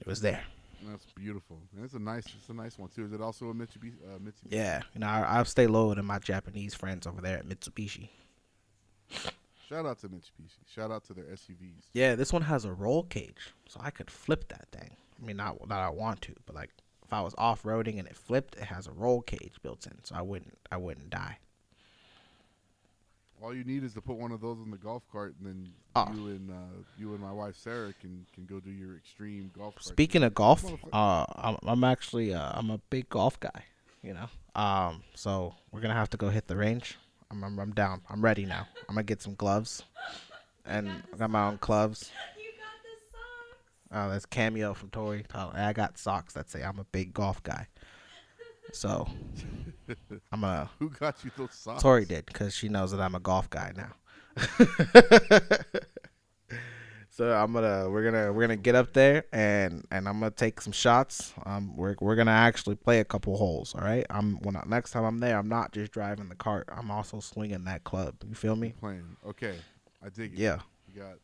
[0.00, 0.44] It was there.
[0.86, 1.58] That's beautiful.
[1.74, 3.04] And it's a nice it's a nice one too.
[3.04, 3.94] Is it also a Mitsubishi?
[4.04, 4.50] Uh, Mitsubishi?
[4.50, 8.08] Yeah, you know, I, I'll stay lower than my Japanese friends over there at Mitsubishi.
[9.68, 10.60] Shout out to Mitsubishi.
[10.72, 11.86] Shout out to their SUVs.
[11.92, 14.96] Yeah, this one has a roll cage, so I could flip that thing.
[15.20, 16.70] I mean, not that I want to, but like
[17.04, 20.04] if I was off roading and it flipped, it has a roll cage built in,
[20.04, 21.38] so I wouldn't, I wouldn't die.
[23.42, 25.72] All you need is to put one of those in the golf cart, and then
[25.94, 26.10] Oh.
[26.14, 26.54] you and uh,
[26.98, 29.74] you and my wife Sarah can can go do your extreme golf.
[29.74, 29.84] cart.
[29.84, 33.64] Speaking of golf, uh, I'm, I'm actually, uh, I'm a big golf guy.
[34.02, 34.28] You know,
[34.60, 36.96] um, so we're gonna have to go hit the range.
[37.30, 38.02] I'm, I'm, I'm down.
[38.08, 38.66] I'm ready now.
[38.88, 39.82] I'm gonna get some gloves,
[40.64, 42.10] and I got my own clubs.
[42.38, 44.06] You got the socks.
[44.06, 45.24] Oh, that's cameo from Tori.
[45.34, 47.66] I got socks that say I'm a big golf guy.
[48.72, 49.06] So
[50.32, 50.70] I'm gonna.
[50.78, 51.82] who got you those socks?
[51.82, 53.92] Tori did because she knows that I'm a golf guy now.
[57.10, 60.60] so I'm gonna we're gonna we're gonna get up there and and I'm gonna take
[60.60, 61.32] some shots.
[61.44, 63.74] Um, we're we're gonna actually play a couple holes.
[63.74, 64.04] All right.
[64.10, 66.68] I'm when I, next time I'm there, I'm not just driving the cart.
[66.70, 68.16] I'm also swinging that club.
[68.28, 68.74] You feel me?
[68.78, 69.16] Playing.
[69.26, 69.56] Okay,
[70.04, 70.38] I dig it.
[70.38, 70.58] Yeah.
[70.86, 71.18] We got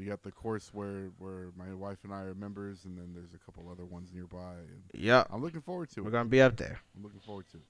[0.00, 3.34] we got the course where where my wife and I are members, and then there's
[3.34, 4.54] a couple other ones nearby.
[4.54, 5.24] And Yeah.
[5.28, 6.04] I'm looking forward to it.
[6.04, 6.80] We're gonna be up there.
[6.96, 7.62] I'm looking forward to it.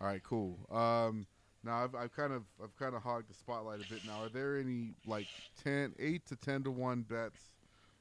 [0.00, 0.58] All right, cool.
[0.76, 1.24] Um,
[1.62, 4.04] now I've, I've kind of I've kind of hogged the spotlight a bit.
[4.04, 5.28] Now, are there any like
[5.62, 7.38] 10, 8 to ten to one bets?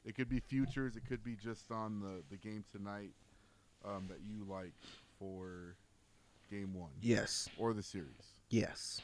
[0.05, 0.95] It could be futures.
[0.95, 3.11] It could be just on the the game tonight
[3.85, 4.73] um, that you like
[5.19, 5.75] for
[6.49, 7.47] game one Yes.
[7.59, 8.39] or the series.
[8.49, 9.01] Yes.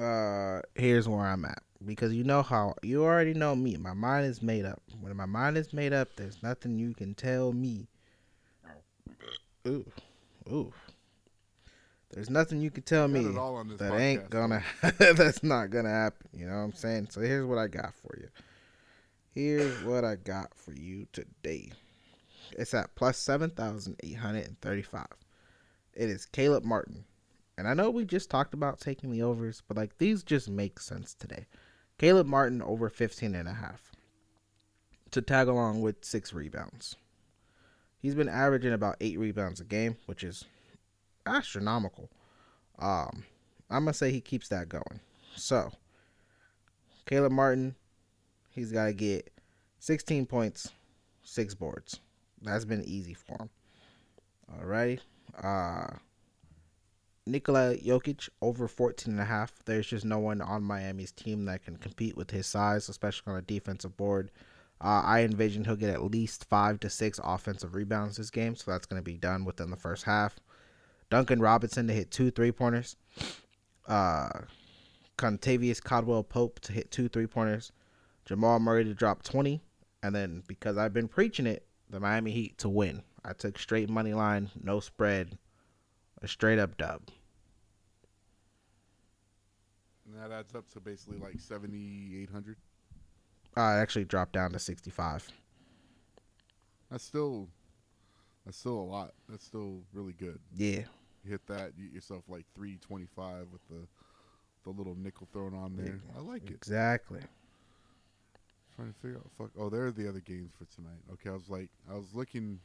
[0.00, 3.76] Uh, here's where I'm at because you know how you already know me.
[3.76, 4.82] My mind is made up.
[5.00, 7.86] When my mind is made up, there's nothing you can tell me.
[9.66, 9.84] Ooh,
[10.50, 10.72] ooh.
[12.12, 14.62] There's nothing you can tell me it all on this that podcast, ain't gonna.
[14.98, 16.28] that's not gonna happen.
[16.32, 17.08] You know what I'm saying?
[17.10, 18.28] So here's what I got for you.
[19.32, 21.70] Here's what I got for you today.
[22.52, 25.06] It's at plus seven thousand eight hundred and thirty-five.
[25.94, 27.04] It is Caleb Martin.
[27.60, 30.80] And I know we just talked about taking the overs, but like these just make
[30.80, 31.44] sense today.
[31.98, 33.92] Caleb Martin over 15 and a half
[35.10, 36.96] to tag along with six rebounds.
[37.98, 40.46] He's been averaging about eight rebounds a game, which is
[41.26, 42.08] astronomical.
[42.78, 43.24] Um,
[43.68, 45.00] I'm gonna say he keeps that going.
[45.36, 45.70] So,
[47.04, 47.74] Caleb Martin,
[48.52, 49.30] he's got to get
[49.80, 50.70] 16 points,
[51.24, 52.00] six boards.
[52.40, 53.50] That's been easy for him.
[54.50, 55.00] Alrighty.
[55.42, 55.98] Uh,
[57.26, 59.52] Nikola Jokic over 14 and a half.
[59.64, 63.38] There's just no one on Miami's team that can compete with his size, especially on
[63.38, 64.30] a defensive board.
[64.82, 68.70] Uh, I envision he'll get at least five to six offensive rebounds this game, so
[68.70, 70.40] that's going to be done within the first half.
[71.10, 72.96] Duncan Robinson to hit two three pointers.
[73.86, 74.30] Uh,
[75.18, 77.72] Kentavious Caldwell Pope to hit two three pointers.
[78.24, 79.60] Jamal Murray to drop 20.
[80.02, 83.02] And then because I've been preaching it, the Miami Heat to win.
[83.24, 85.36] I took straight money line, no spread,
[86.22, 87.02] a straight up dub.
[90.06, 92.56] And that adds up to basically like seventy eight hundred.
[93.56, 95.28] Uh, I actually dropped down to 65.
[96.90, 97.48] That's still
[98.44, 99.12] that's still a lot.
[99.28, 100.38] That's still really good.
[100.54, 100.82] Yeah.
[101.24, 103.86] You hit that, you get yourself like three twenty five with the
[104.64, 106.00] the little nickel thrown on there.
[106.16, 106.54] I like it.
[106.54, 107.20] Exactly.
[108.76, 109.30] Trying to figure out.
[109.38, 109.50] Fuck.
[109.58, 111.00] Oh, there are the other games for tonight.
[111.12, 112.60] Okay, I was like, I was looking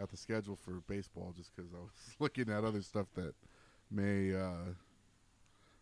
[0.00, 3.34] at the schedule for baseball just because I was looking at other stuff that
[3.90, 4.72] may uh,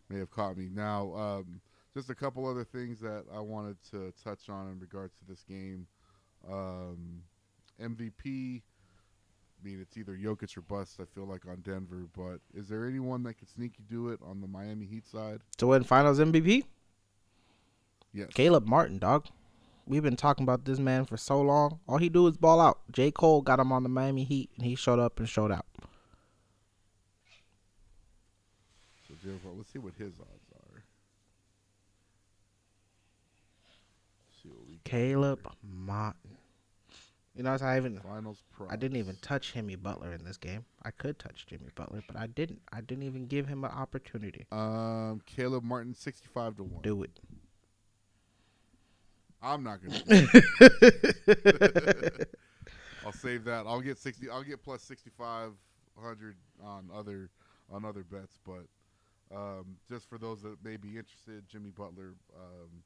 [0.09, 0.69] may have caught me.
[0.73, 1.61] Now, um,
[1.93, 5.43] just a couple other things that I wanted to touch on in regards to this
[5.43, 5.87] game.
[6.49, 7.21] Um,
[7.81, 8.61] MVP.
[9.59, 10.99] I mean, it's either Jokic or bust.
[11.01, 14.39] I feel like on Denver, but is there anyone that could sneaky do it on
[14.39, 15.39] the Miami Heat side?
[15.57, 16.63] To win Finals MVP,
[18.13, 18.29] Yes.
[18.33, 19.25] Caleb Martin, dog.
[19.87, 21.79] We've been talking about this man for so long.
[21.87, 22.79] All he do is ball out.
[22.91, 23.09] J.
[23.09, 25.65] Cole got him on the Miami Heat, and he showed up and showed out.
[29.07, 30.83] So Brown- let's see what his odds are.
[34.43, 35.49] see what we Caleb.
[35.63, 36.37] Martin.
[37.33, 38.41] You know, I even finals.
[38.67, 40.65] I didn't even touch Jimmy Butler in this game.
[40.83, 42.61] I could touch Jimmy Butler, but I didn't.
[42.73, 44.47] I didn't even give him an opportunity.
[44.51, 46.81] Um, Caleb Martin, sixty-five to one.
[46.81, 47.19] Do it.
[49.41, 50.01] I'm not gonna.
[53.05, 53.65] I'll save that.
[53.67, 54.29] I'll get sixty.
[54.29, 55.51] I'll get plus sixty-five
[55.97, 57.29] hundred on other
[57.71, 58.65] on other bets, but
[59.35, 62.83] um, just for those that may be interested, Jimmy Butler um,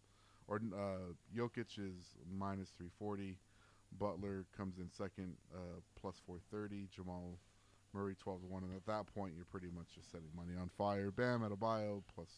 [0.48, 3.38] or uh, Jokic is minus three forty.
[4.00, 6.88] Butler comes in second, uh, plus four thirty.
[6.94, 7.38] Jamal
[7.94, 10.70] Murray twelve to one, and at that point, you're pretty much just setting money on
[10.78, 11.12] fire.
[11.12, 12.30] Bam Adebayo plus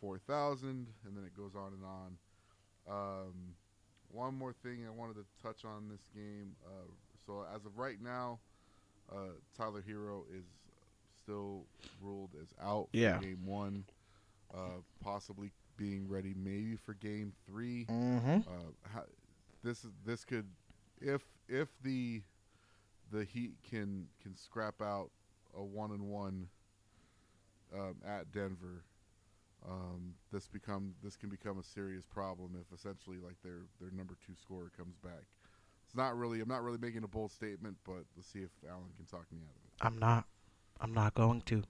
[0.00, 2.16] four thousand, and then it goes on and on.
[2.88, 3.54] Um,
[4.10, 6.54] one more thing I wanted to touch on this game.
[6.66, 6.90] Uh,
[7.26, 8.38] so as of right now,
[9.10, 10.44] uh, Tyler Herro is
[11.22, 11.64] still
[12.00, 13.16] ruled as out Yeah.
[13.18, 13.84] for game one,
[14.54, 17.86] uh, possibly being ready maybe for game three.
[17.86, 18.38] Mm-hmm.
[18.48, 19.04] Uh, ha-
[19.62, 20.46] this is this could
[21.00, 22.22] if if the
[23.10, 25.10] the Heat can can scrap out
[25.56, 26.48] a one and one
[27.74, 28.84] um, at Denver,
[29.68, 34.16] um, this become this can become a serious problem if essentially like their their number
[34.24, 35.24] two scorer comes back.
[35.86, 38.90] It's not really I'm not really making a bold statement, but let's see if Allen
[38.96, 39.86] can talk me out of it.
[39.86, 40.24] I'm not.
[40.80, 41.62] I'm not going to.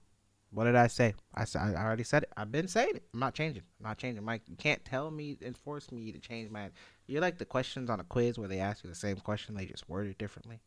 [0.51, 1.15] What did I say?
[1.33, 2.31] I said I already said it.
[2.37, 3.03] I've been saying it.
[3.13, 3.63] I'm not changing.
[3.79, 4.23] I'm not changing.
[4.23, 6.69] Mike, you can't tell me and force me to change my.
[7.07, 9.65] You're like the questions on a quiz where they ask you the same question, they
[9.65, 10.59] just word it differently.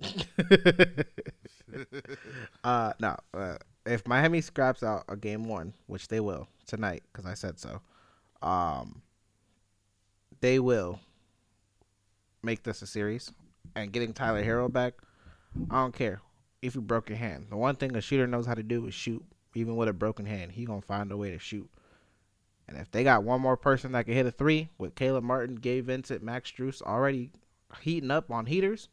[2.64, 3.16] uh, no.
[3.34, 7.58] Uh, if Miami scraps out a game one, which they will tonight, because I said
[7.58, 7.80] so,
[8.42, 9.02] um,
[10.40, 11.00] they will
[12.42, 13.32] make this a series.
[13.74, 14.94] And getting Tyler Herro back,
[15.70, 16.20] I don't care
[16.60, 17.46] if you broke your hand.
[17.50, 19.24] The one thing a shooter knows how to do is shoot.
[19.54, 21.68] Even with a broken hand, he gonna find a way to shoot.
[22.68, 25.56] And if they got one more person that can hit a three with Caleb Martin,
[25.56, 27.30] Gabe Vincent, Max Strus already
[27.82, 28.88] heating up on heaters,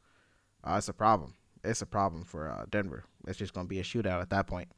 [0.63, 1.35] uh, it's a problem.
[1.63, 3.05] It's a problem for uh, Denver.
[3.27, 4.69] It's just gonna be a shootout at that point.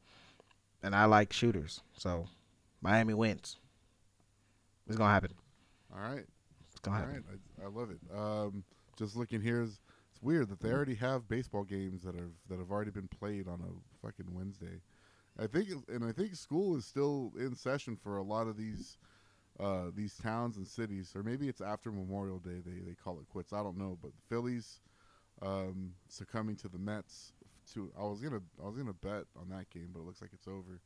[0.82, 2.26] And I like shooters, so
[2.80, 3.58] Miami wins.
[4.88, 5.32] It's gonna happen.
[5.94, 6.24] All right.
[6.70, 7.24] It's gonna All happen.
[7.28, 8.00] right, I, I love it.
[8.14, 8.64] Um,
[8.98, 12.58] just looking here, is it's weird that they already have baseball games that have that
[12.58, 14.80] have already been played on a fucking Wednesday.
[15.38, 18.98] I think, and I think school is still in session for a lot of these
[19.60, 22.60] uh, these towns and cities, or maybe it's after Memorial Day.
[22.64, 23.52] They they call it quits.
[23.52, 24.80] I don't know, but the Phillies
[25.40, 27.32] um, succumbing to the Mets.
[27.74, 30.32] To I was gonna I was gonna bet on that game, but it looks like
[30.32, 30.80] it's over.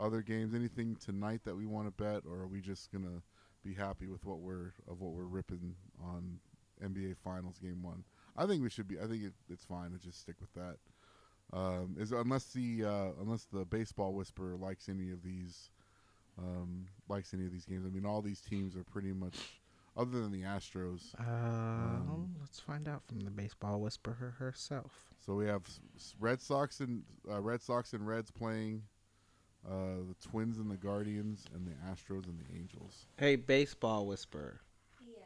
[0.00, 3.22] Other games, anything tonight that we want to bet, or are we just gonna
[3.64, 6.38] be happy with what we're of what we're ripping on
[6.82, 8.04] NBA Finals Game One.
[8.36, 8.98] I think we should be.
[8.98, 10.76] I think it, it's fine to just stick with that.
[11.52, 15.70] Um, is unless the uh, unless the baseball whisperer likes any of these
[16.38, 17.86] um, likes any of these games.
[17.86, 19.60] I mean, all these teams are pretty much
[19.96, 21.18] other than the Astros.
[21.20, 25.04] Um, let's find out from the baseball whisperer herself.
[25.24, 28.82] So we have s- s- Red Sox and uh, Red Sox and Reds playing.
[29.66, 33.06] Uh, the Twins and the Guardians, and the Astros and the Angels.
[33.16, 34.60] Hey, baseball whisperer.
[35.06, 35.16] Yes.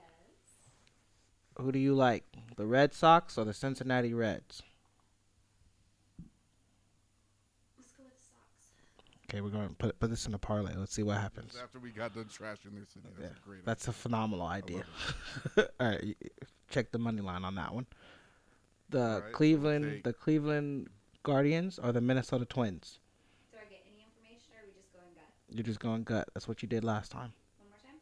[1.57, 2.23] Who do you like,
[2.57, 4.63] the Red Sox or the Cincinnati Reds?
[7.77, 8.71] Let's go with the Sox.
[9.29, 10.73] Okay, we're going to put put this in a parlay.
[10.75, 11.55] Let's see what happens.
[11.63, 13.65] After we got done trashing their city, that's a great.
[13.65, 14.85] That's a phenomenal idea.
[15.59, 16.17] All right,
[16.71, 17.87] check the money line on that one.
[18.89, 20.89] The All right, so Cleveland, take- the Cleveland
[21.25, 23.01] Guardians or the Minnesota Twins.
[23.53, 25.55] Do I get any information or are we just going gut?
[25.55, 26.29] You're just going gut.
[26.33, 27.33] That's what you did last time.
[27.59, 27.99] One more time?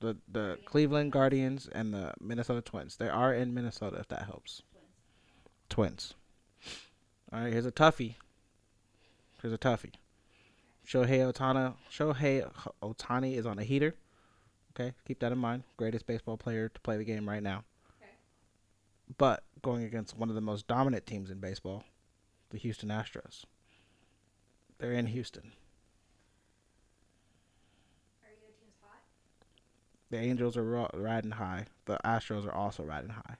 [0.00, 2.96] The the Cleveland Guardians and the Minnesota Twins.
[2.96, 4.62] They are in Minnesota, if that helps.
[5.68, 6.14] Twins.
[6.14, 6.14] Twins.
[7.32, 8.14] All right, here's a toughie.
[9.40, 9.92] Here's a toughie.
[10.86, 11.74] Shohei Ohtani.
[11.90, 12.50] Shohei
[12.82, 13.94] Ohtani is on a heater.
[14.78, 15.62] Okay, keep that in mind.
[15.76, 17.64] Greatest baseball player to play the game right now.
[18.00, 18.12] Okay.
[19.16, 21.84] But going against one of the most dominant teams in baseball,
[22.50, 23.44] the Houston Astros.
[24.78, 25.52] They're in Houston.
[30.10, 31.66] The Angels are ro- riding high.
[31.86, 33.36] The Astros are also riding high.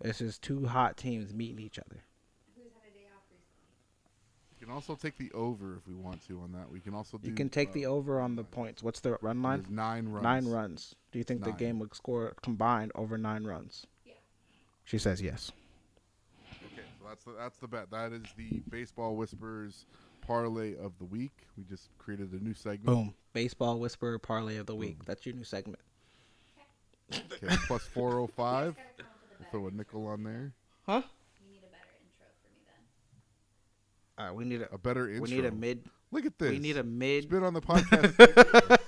[0.00, 2.04] This is two hot teams meeting each other.
[2.56, 3.68] Who's had a day off recently?
[4.54, 6.70] We can also take the over if we want to on that.
[6.70, 7.26] We can also do.
[7.26, 8.82] You can take uh, the over on the points.
[8.82, 9.60] What's the run line?
[9.62, 10.22] there's nine runs.
[10.22, 10.94] Nine runs.
[11.10, 11.58] Do you think the Nine.
[11.58, 13.86] game would score combined over nine runs?
[14.04, 14.12] Yeah.
[14.84, 15.52] She says yes.
[16.50, 17.90] Okay, so that's the, that's the bet.
[17.90, 19.86] That is the baseball whispers
[20.20, 21.32] parlay of the week.
[21.56, 22.84] We just created a new segment.
[22.84, 23.14] Boom.
[23.32, 24.98] Baseball Whisperer Parlay of the Week.
[25.06, 25.78] That's your new segment.
[27.14, 28.76] Okay, plus four oh five.
[28.76, 30.52] Gotta come up with a better Throw a nickel on there.
[30.84, 31.02] Huh?
[31.40, 32.60] You need a better intro for me
[34.18, 34.26] then.
[34.28, 35.22] Uh, we need a, A better intro.
[35.22, 35.84] we need a mid.
[36.10, 36.50] Look at this.
[36.50, 37.24] We need a mid.
[37.24, 37.40] It's mid.
[37.40, 38.16] been on the podcast.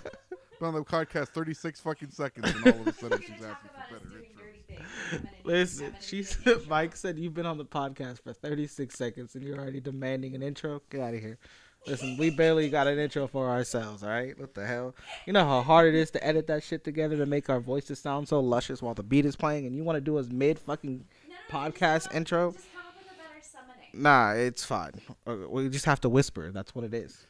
[0.60, 3.30] been on the podcast thirty six fucking seconds, and all of a sudden We're she's
[3.40, 4.44] gonna talk asking about for us better doing intro.
[4.44, 4.80] dirty things.
[5.12, 6.68] I'm gonna- Listen, I'm gonna she said.
[6.68, 10.42] Mike said you've been on the podcast for 36 seconds and you're already demanding an
[10.42, 10.82] intro.
[10.90, 11.38] Get out of here.
[11.86, 14.38] Listen, we barely got an intro for ourselves, all right?
[14.38, 14.94] What the hell?
[15.26, 17.98] You know how hard it is to edit that shit together to make our voices
[17.98, 20.58] sound so luscious while the beat is playing, and you want to do us mid
[20.58, 22.52] fucking No, no, no, just podcast come intro?
[22.52, 23.79] Just come up with a better summoning.
[23.92, 24.92] Nah, it's fine.
[25.26, 26.50] Uh, We just have to whisper.
[26.52, 27.26] That's what it is.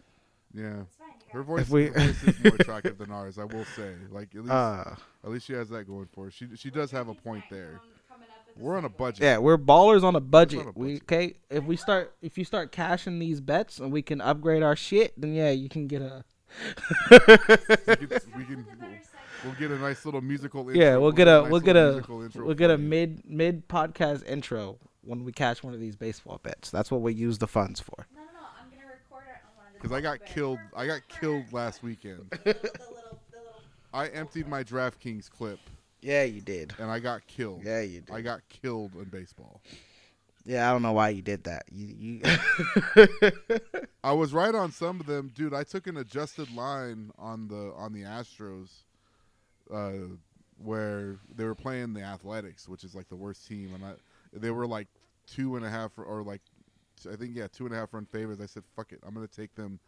[0.52, 1.08] Yeah, It's fine.
[1.10, 3.38] You got her voice, we- her voice is more attractive than ours.
[3.38, 3.94] I will say.
[4.10, 4.94] Like at least, Uh,
[5.24, 6.30] at least she has that going for her.
[6.30, 7.72] She she does have a point there.
[7.80, 7.80] Come-
[8.10, 9.22] coming up with We're on a budget.
[9.22, 10.60] yeah, we're ballers on a budget.
[10.60, 11.34] on a We okay.
[11.50, 15.12] If we start, if you start cashing these bets and we can upgrade our shit,
[15.20, 16.24] then yeah, you can get a.
[17.10, 19.44] We can, we come can up with a better segue.
[19.44, 20.68] we'll get a nice little musical.
[20.68, 20.82] Intro.
[20.84, 23.22] Yeah, we'll get a nice we'll get little a musical intro we'll get a mid
[23.24, 26.70] mid podcast intro when we catch one of these baseball bets.
[26.70, 28.06] That's what we use the funds for.
[28.14, 28.46] No, no, no.
[28.62, 29.78] I'm gonna record it on one of the.
[29.78, 30.34] Because I got Tupperware.
[30.34, 30.58] killed.
[30.76, 32.24] I got killed last weekend.
[32.44, 33.62] The little, the little, the little.
[33.94, 35.58] I emptied my DraftKings clip
[36.02, 36.74] Yeah, you did.
[36.78, 37.62] and I got killed.
[37.64, 38.14] Yeah, you did.
[38.14, 39.60] I got killed in baseball.
[40.44, 41.64] yeah, I don't know why you did that.
[41.72, 42.20] You
[42.96, 43.10] you.
[44.04, 45.52] I was right on some of them, dude.
[45.54, 48.68] I took an adjusted line on the on the Astros,
[49.72, 50.14] uh,
[50.62, 53.92] where they were playing the Athletics, which is like the worst team, and I
[54.32, 54.88] they were like
[55.26, 56.42] two and a half or like
[57.10, 58.40] I think yeah two and a half run favors.
[58.40, 59.80] I said fuck it, I'm gonna take them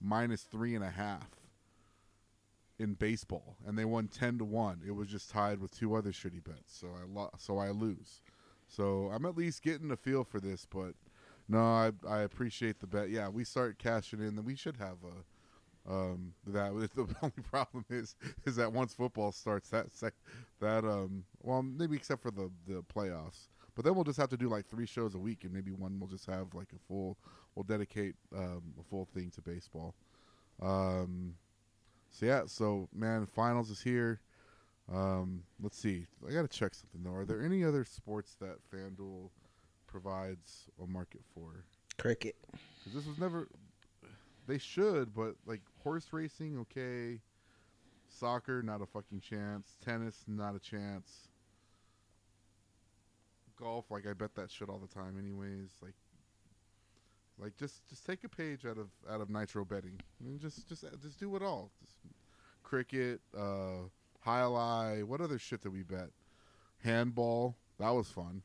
[0.00, 1.28] minus three and a half
[2.78, 4.80] in baseball, and they won ten to one.
[4.86, 8.20] It was just tied with two other shitty bets, so I lo- so I lose.
[8.66, 10.94] So I'm at least getting a feel for this, but
[11.48, 13.10] no, I I appreciate the bet.
[13.10, 16.72] Yeah, we start cashing in, then we should have a um that.
[16.96, 18.16] The only problem is
[18.46, 20.14] is that once football starts, that sec,
[20.60, 24.36] that um well maybe except for the the playoffs, but then we'll just have to
[24.36, 27.18] do like three shows a week, and maybe one we'll just have like a full
[27.54, 29.94] we'll dedicate um a full thing to baseball.
[30.62, 31.34] Um,
[32.10, 34.20] so yeah, so man, finals is here.
[34.92, 36.06] Um, let's see.
[36.28, 37.14] I gotta check something though.
[37.16, 39.30] Are there any other sports that FanDuel
[39.86, 41.64] provides a market for?
[41.98, 42.36] Cricket.
[42.78, 43.48] Because this was never.
[44.46, 47.20] They should, but like horse racing, okay.
[48.08, 49.76] Soccer, not a fucking chance.
[49.84, 51.28] Tennis, not a chance.
[53.58, 55.70] Golf, like I bet that shit all the time, anyways.
[55.82, 55.94] Like,
[57.38, 60.00] like just just take a page out of out of Nitro betting.
[60.20, 61.70] Mean, just just just do it all.
[61.80, 61.96] Just
[62.62, 63.88] cricket, uh,
[64.20, 65.06] highlight.
[65.06, 66.10] What other shit did we bet?
[66.82, 67.56] Handball.
[67.78, 68.42] That was fun.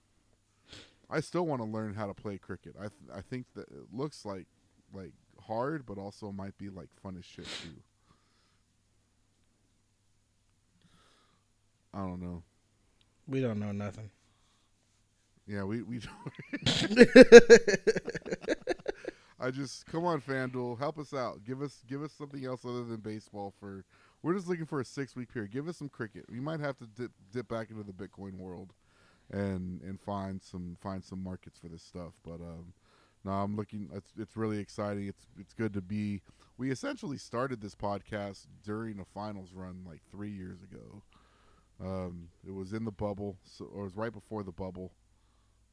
[1.09, 2.75] I still want to learn how to play cricket.
[2.77, 4.47] I th- I think that it looks like
[4.93, 7.81] like hard, but also might be like fun as shit too.
[11.93, 12.43] I don't know.
[13.27, 14.11] We don't know nothing.
[15.49, 15.99] Yeah, we we.
[19.39, 21.43] I just come on, FanDuel, help us out.
[21.43, 23.51] Give us give us something else other than baseball.
[23.59, 23.83] For
[24.21, 25.51] we're just looking for a six week period.
[25.51, 26.25] Give us some cricket.
[26.29, 28.73] We might have to dip dip back into the Bitcoin world,
[29.31, 32.13] and and find some find some markets for this stuff.
[32.23, 32.73] But um,
[33.25, 33.89] no, I'm looking.
[33.91, 35.07] It's it's really exciting.
[35.07, 36.21] It's it's good to be.
[36.59, 41.01] We essentially started this podcast during a finals run like three years ago.
[41.83, 44.91] Um, it was in the bubble, so or it was right before the bubble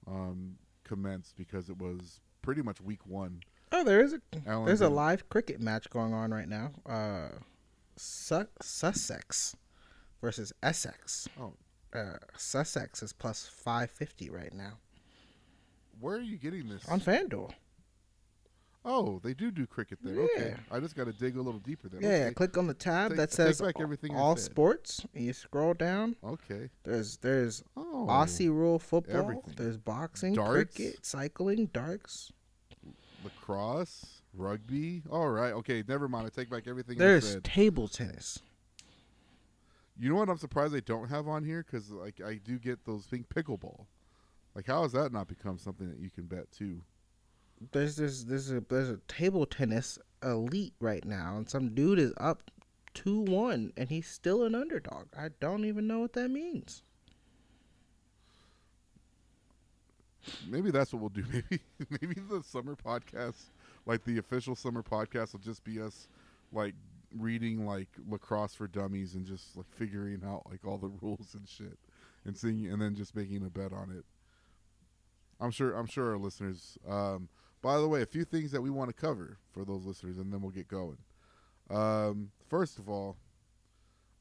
[0.07, 3.40] um, commenced because it was pretty much week one.
[3.72, 4.20] Oh, there is a
[4.64, 6.70] there's a live cricket match going on right now.
[6.88, 7.28] Uh,
[7.96, 9.57] Su- Sussex
[10.20, 11.28] versus Essex.
[11.40, 11.54] Oh,
[11.92, 14.74] Uh, Sussex is plus five fifty right now
[16.00, 16.86] where are you getting this?
[16.88, 17.52] on FanDuel.
[18.87, 20.14] Oh, they do do cricket there.
[20.18, 20.57] Okay, Yeah.
[20.70, 22.01] I just got to dig a little deeper there.
[22.01, 22.34] Yeah, okay.
[22.34, 24.45] click on the tab Take- that take says back everything I all said.
[24.53, 25.05] sports.
[25.14, 26.16] And you scroll down.
[26.24, 26.70] Okay.
[26.84, 29.16] There's there's Oh, Aussie rule football.
[29.16, 29.55] everything.
[29.57, 30.51] There's boxing, Darts.
[30.76, 32.32] cricket, cycling, darts.
[33.24, 35.03] lacrosse, rugby.
[35.11, 35.53] All right.
[35.53, 36.26] Okay, never mind.
[36.26, 37.45] I take back everything I There's said.
[37.45, 38.39] table tennis.
[39.99, 40.28] You know what?
[40.28, 43.87] I'm surprised they don't have on here because like I do get those thing pickleball.
[44.55, 46.80] Like, how has that not become something that you can bet too?
[47.72, 52.12] There's this there's a there's a table tennis elite right now, and some dude is
[52.18, 52.50] up
[52.94, 55.07] two one, and he's still an underdog.
[55.16, 56.82] I don't even know what that means.
[60.48, 61.24] Maybe that's what we'll do.
[61.32, 63.44] Maybe maybe the summer podcast,
[63.86, 66.09] like the official summer podcast, will just be us
[66.52, 66.74] like
[67.16, 71.48] reading like lacrosse for dummies and just like figuring out like all the rules and
[71.48, 71.78] shit,
[72.24, 74.04] and seeing and then just making a bet on it.
[75.40, 76.78] I'm sure I'm sure our listeners.
[76.88, 77.28] Um,
[77.67, 80.33] by the way, a few things that we want to cover for those listeners, and
[80.33, 80.99] then we'll get going.
[81.69, 83.17] Um, first of all,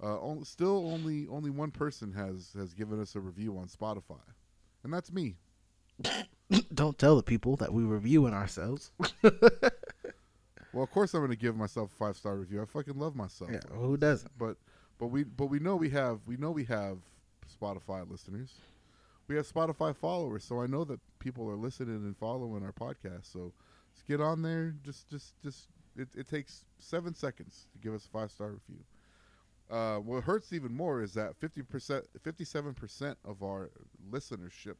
[0.02, 4.26] uh, still only only one person has has given us a review on Spotify,
[4.84, 5.36] and that's me.
[6.74, 8.92] don't tell the people that we reviewing ourselves.
[10.74, 12.62] Well, of course I'm going to give myself a five star review.
[12.62, 13.50] I fucking love myself.
[13.50, 14.30] yeah, who doesn't?
[14.38, 14.58] But
[14.98, 16.98] but we but we know we have we know we have
[17.50, 18.56] Spotify listeners.
[19.28, 23.32] We have Spotify followers, so I know that people are listening and following our podcast.
[23.32, 23.54] So
[23.92, 24.76] let's get on there.
[24.84, 25.68] Just just just
[25.98, 28.84] it, it takes seven seconds to give us a five star review.
[29.70, 33.72] Uh, what hurts even more is that fifty percent, fifty-seven percent of our
[34.12, 34.76] listenership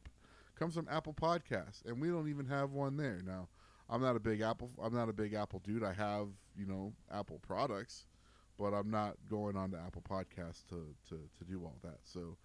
[0.56, 3.20] comes from Apple Podcasts, and we don't even have one there.
[3.26, 3.48] Now,
[3.90, 4.70] I'm not a big Apple.
[4.80, 5.82] I'm not a big Apple dude.
[5.82, 8.06] I have you know Apple products,
[8.56, 11.98] but I'm not going on to Apple Podcasts to to to do all that.
[12.04, 12.36] So,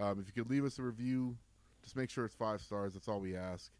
[0.00, 1.36] um, if you could leave us a review,
[1.82, 2.94] just make sure it's five stars.
[2.94, 3.70] That's all we ask.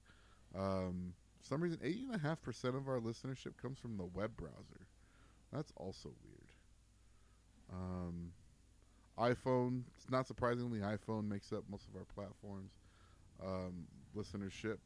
[0.56, 4.04] Um, for some reason, eight and a half percent of our listenership comes from the
[4.04, 4.86] web browser.
[5.52, 6.48] That's also weird.
[7.72, 8.32] Um,
[9.18, 12.72] iPhone, it's not surprisingly, iPhone makes up most of our platforms.
[13.44, 13.86] Um,
[14.16, 14.78] listenership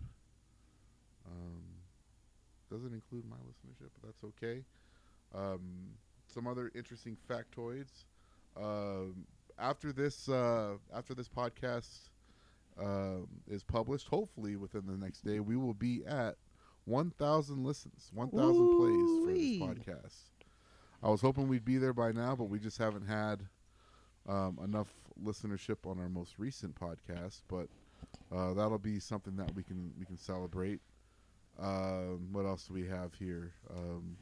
[1.27, 1.63] um,
[2.71, 4.63] doesn't include my listenership, but that's okay.
[5.35, 5.91] Um,
[6.27, 8.05] some other interesting factoids.
[8.57, 9.27] Um,
[9.59, 12.11] after this, uh, after this podcast
[12.81, 16.37] um is published, hopefully within the next day, we will be at
[16.85, 20.31] 1,000 listens, 1,000 plays for this podcast.
[21.03, 23.47] I was hoping we'd be there by now, but we just haven't had
[24.29, 24.93] um, enough
[25.23, 27.43] listenership on our most recent podcast.
[27.49, 27.69] But
[28.35, 30.81] uh, that'll be something that we can we can celebrate.
[31.59, 33.53] Um, what else do we have here?
[33.71, 34.17] Um,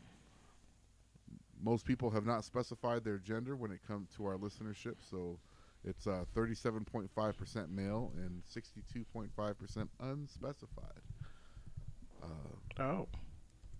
[1.63, 5.39] most people have not specified their gender when it comes to our listenership, so
[5.85, 11.03] it's uh, 37.5% male and 62.5% unspecified.
[12.23, 12.27] Uh,
[12.79, 13.09] Oh,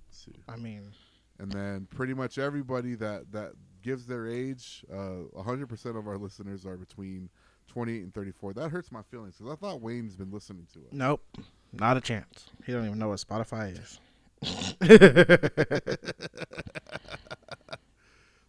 [0.09, 0.33] let's see.
[0.49, 0.91] I mean,
[1.39, 3.53] And then pretty much everybody that, that
[3.83, 7.29] gives their age, uh, 100% of our listeners are between
[7.69, 8.55] 28 and 34.
[8.55, 10.87] That hurts my feelings because I thought Wayne's been listening to us.
[10.93, 11.23] nope,
[11.73, 12.47] not a chance.
[12.65, 14.01] He don't even know what Spotify is.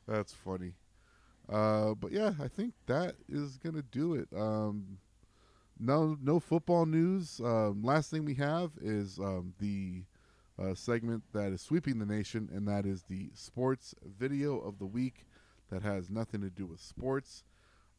[0.07, 0.73] That's funny.
[1.49, 4.29] Uh, but yeah, I think that is gonna do it.
[4.35, 4.99] Um,
[5.79, 7.41] no, no football news.
[7.43, 10.03] Um, last thing we have is um, the
[10.59, 14.85] uh, segment that is sweeping the nation, and that is the sports video of the
[14.87, 15.25] week
[15.71, 17.43] that has nothing to do with sports.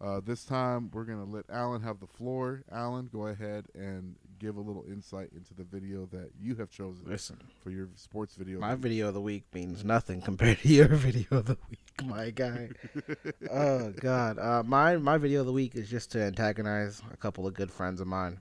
[0.01, 2.63] Uh, this time, we're gonna let Allen have the floor.
[2.71, 7.05] Allen, go ahead and give a little insight into the video that you have chosen
[7.05, 8.61] Listen, for your sports video.
[8.61, 8.93] my of the week.
[8.93, 12.69] video of the week means nothing compared to your video of the week, my guy.
[13.51, 17.45] oh God, uh, my my video of the week is just to antagonize a couple
[17.45, 18.39] of good friends of mine,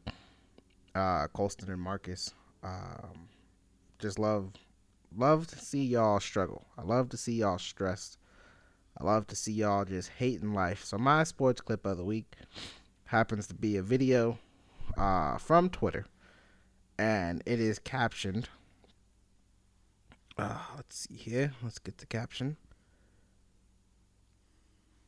[0.93, 2.35] uh, Colston and Marcus.
[2.63, 3.29] Um,
[3.97, 4.51] just love,
[5.15, 6.67] love to see y'all struggle.
[6.77, 8.19] I love to see y'all stressed.
[8.99, 10.83] I love to see y'all just hating life.
[10.83, 12.33] So my sports clip of the week
[13.05, 14.39] happens to be a video
[14.97, 16.05] uh, from Twitter,
[16.97, 18.49] and it is captioned.
[20.37, 21.53] Uh, let's see here.
[21.63, 22.57] Let's get the caption.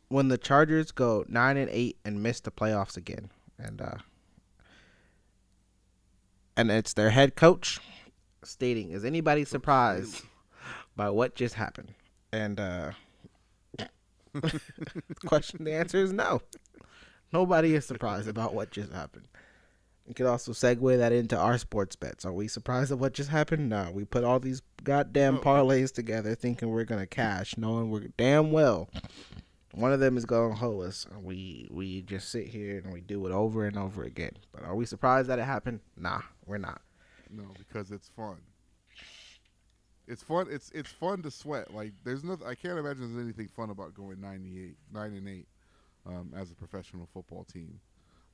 [0.08, 3.98] When the Chargers go nine and eight and miss the playoffs again, and uh,
[6.58, 7.80] and it's their head coach
[8.44, 10.24] stating, "Is anybody surprised
[10.96, 11.94] by what just happened?"
[12.32, 12.92] And uh,
[15.26, 16.42] question, the answer is no.
[17.32, 19.28] Nobody is surprised about what just happened.
[20.08, 22.26] You could also segue that into our sports bets.
[22.26, 23.70] Are we surprised at what just happened?
[23.70, 23.92] No.
[23.94, 28.90] We put all these goddamn parlays together thinking we're gonna cash, knowing we're damn well
[29.74, 31.06] one of them is gonna hoe us.
[31.12, 34.34] And we we just sit here and we do it over and over again.
[34.52, 35.82] But are we surprised that it happened?
[35.98, 36.82] Nah, we're not.
[37.30, 38.38] No, because it's fun.
[40.10, 40.48] It's fun.
[40.50, 41.72] It's it's fun to sweat.
[41.72, 42.48] Like there's nothing.
[42.48, 45.48] I can't imagine there's anything fun about going 98, nine and eight,
[46.08, 47.80] um, as a professional football team,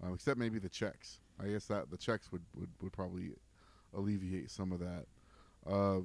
[0.02, 1.20] um, except maybe the checks.
[1.38, 3.32] I guess that the checks would would, would probably
[3.94, 5.06] alleviate some of that.
[5.70, 6.00] Uh,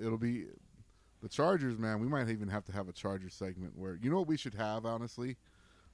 [0.00, 0.46] it'll be
[1.20, 1.98] the Chargers, man.
[1.98, 4.54] We might even have to have a Chargers segment where you know what we should
[4.54, 4.86] have.
[4.86, 5.36] Honestly,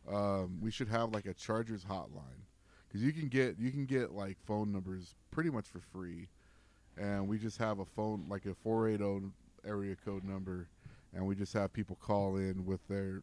[0.06, 2.44] um, we should have like a Chargers hotline
[2.86, 6.28] because you can get you can get like phone numbers pretty much for free,
[7.00, 9.22] and we just have a phone like a four eight zero
[9.66, 10.68] area code number,
[11.14, 13.22] and we just have people call in with their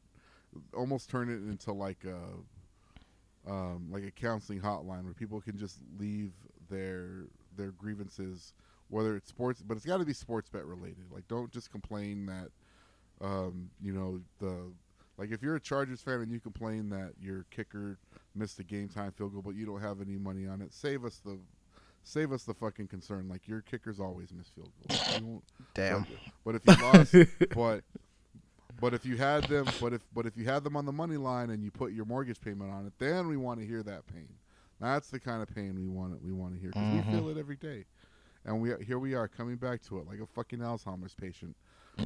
[0.73, 5.77] almost turn it into like a um, like a counseling hotline where people can just
[5.99, 6.31] leave
[6.69, 8.53] their their grievances,
[8.89, 11.05] whether it's sports, but it's got to be sports bet related.
[11.11, 12.49] Like, don't just complain that
[13.21, 14.71] um, you know the
[15.17, 17.97] like if you're a Chargers fan and you complain that your kicker
[18.35, 21.05] missed a game time field goal, but you don't have any money on it, save
[21.05, 21.37] us the
[22.07, 23.27] save us the fucking concern.
[23.27, 25.19] Like your kickers always miss field goals.
[25.19, 25.43] You won't-
[25.73, 26.05] Damn.
[26.05, 26.09] But,
[26.45, 27.15] but if you lost,
[27.55, 27.83] but
[28.79, 31.17] but if you had them, but if but if you had them on the money
[31.17, 34.05] line and you put your mortgage payment on it, then we want to hear that
[34.07, 34.27] pain.
[34.79, 36.23] That's the kind of pain we want.
[36.23, 37.05] We want to hear because Mhm.
[37.07, 37.85] we feel it every day,
[38.45, 41.55] and we here we are coming back to it like a fucking Alzheimer's patient.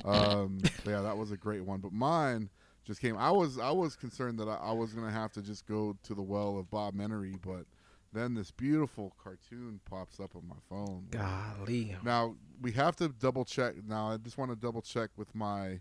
[0.06, 1.82] Um, yeah, that was a great one.
[1.82, 2.50] But mine
[2.86, 3.18] just came.
[3.18, 6.14] I was I was concerned that I, I was gonna have to just go to
[6.16, 7.66] the well of Bob Menery, but
[8.14, 11.08] then this beautiful cartoon pops up on my phone.
[11.12, 11.96] Golly.
[12.04, 13.76] Now we have to double check.
[13.88, 15.80] Now I just want to double check with my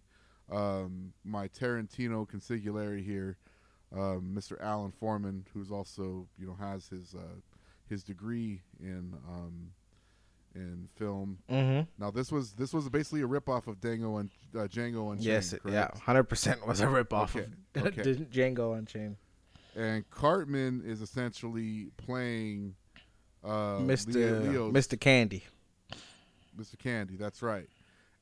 [0.50, 3.36] um, my Tarantino consigliere here,
[3.96, 4.60] um, Mr.
[4.60, 7.40] Allen Foreman, who's also you know has his uh,
[7.88, 9.70] his degree in um,
[10.54, 11.38] in film.
[11.50, 12.02] Mm-hmm.
[12.02, 15.24] Now this was this was basically a ripoff of Dango and uh, Django Unchained.
[15.24, 18.02] Yes, it, yeah, hundred percent was a ripoff Okay, of okay.
[18.02, 19.16] Django Unchained.
[19.76, 22.74] And Cartman is essentially playing
[23.44, 24.42] uh, Mr.
[24.48, 24.98] Leo- Mr.
[24.98, 25.44] Candie.
[26.58, 26.78] Mr.
[26.78, 27.16] Candie.
[27.16, 27.68] That's right.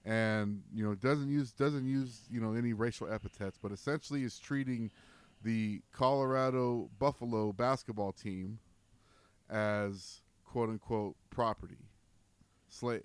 [0.04, 4.38] And you know doesn't use doesn't use you know any racial epithets, but essentially is
[4.38, 4.90] treating
[5.42, 8.58] the Colorado Buffalo basketball team
[9.50, 11.78] as quote unquote property.
[12.68, 13.02] Slave.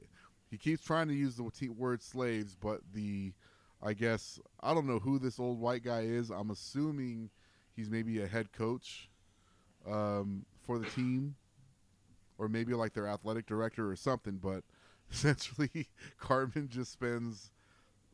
[0.52, 3.34] He keeps trying to use the word slaves, but the
[3.82, 6.30] I guess I don't know who this old white guy is.
[6.30, 7.30] I'm assuming
[7.76, 9.10] he's maybe a head coach
[9.90, 11.36] um, for the team,
[12.38, 14.38] or maybe like their athletic director or something.
[14.38, 14.64] But
[15.12, 15.88] essentially,
[16.20, 17.52] Cartman just spends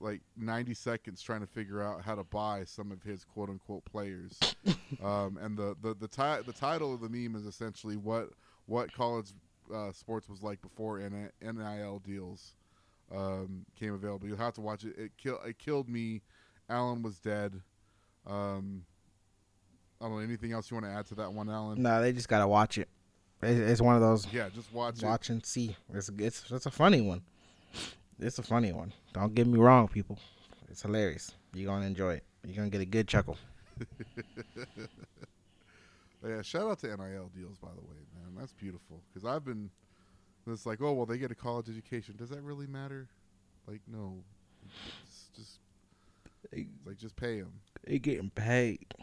[0.02, 3.84] like 90 seconds trying to figure out how to buy some of his quote unquote
[3.86, 4.40] players.
[5.04, 8.30] um, and the the the, ti- the title of the meme is essentially what
[8.66, 9.32] what college
[9.74, 12.56] uh, sports was like before N- NIL deals
[13.16, 14.28] um, came available.
[14.28, 14.98] You'll have to watch it.
[14.98, 16.22] It kill it killed me.
[16.70, 17.62] Allen was dead.
[18.28, 18.84] Um,
[20.02, 21.82] I don't know anything else you want to add to that one, Allen.
[21.82, 22.88] No, they just gotta watch it.
[23.42, 25.76] It- It's one of those Yeah, just watch, watch and see.
[25.94, 27.22] It's it's it's a funny one.
[28.20, 28.94] It's a funny one.
[29.14, 30.18] Don't get me wrong, people.
[30.70, 31.34] It's hilarious.
[31.54, 32.24] You're gonna enjoy it.
[32.46, 33.38] You're gonna get a good chuckle.
[36.28, 38.36] Yeah, shout out to NIL deals, by the way, man.
[38.38, 39.02] That's beautiful.
[39.08, 39.70] Because I've been,
[40.48, 42.16] it's like, oh well, they get a college education.
[42.18, 43.08] Does that really matter?
[43.66, 44.22] Like, no,
[45.06, 45.60] just, just
[46.52, 47.54] They, like just pay them.
[47.88, 48.94] they getting paid.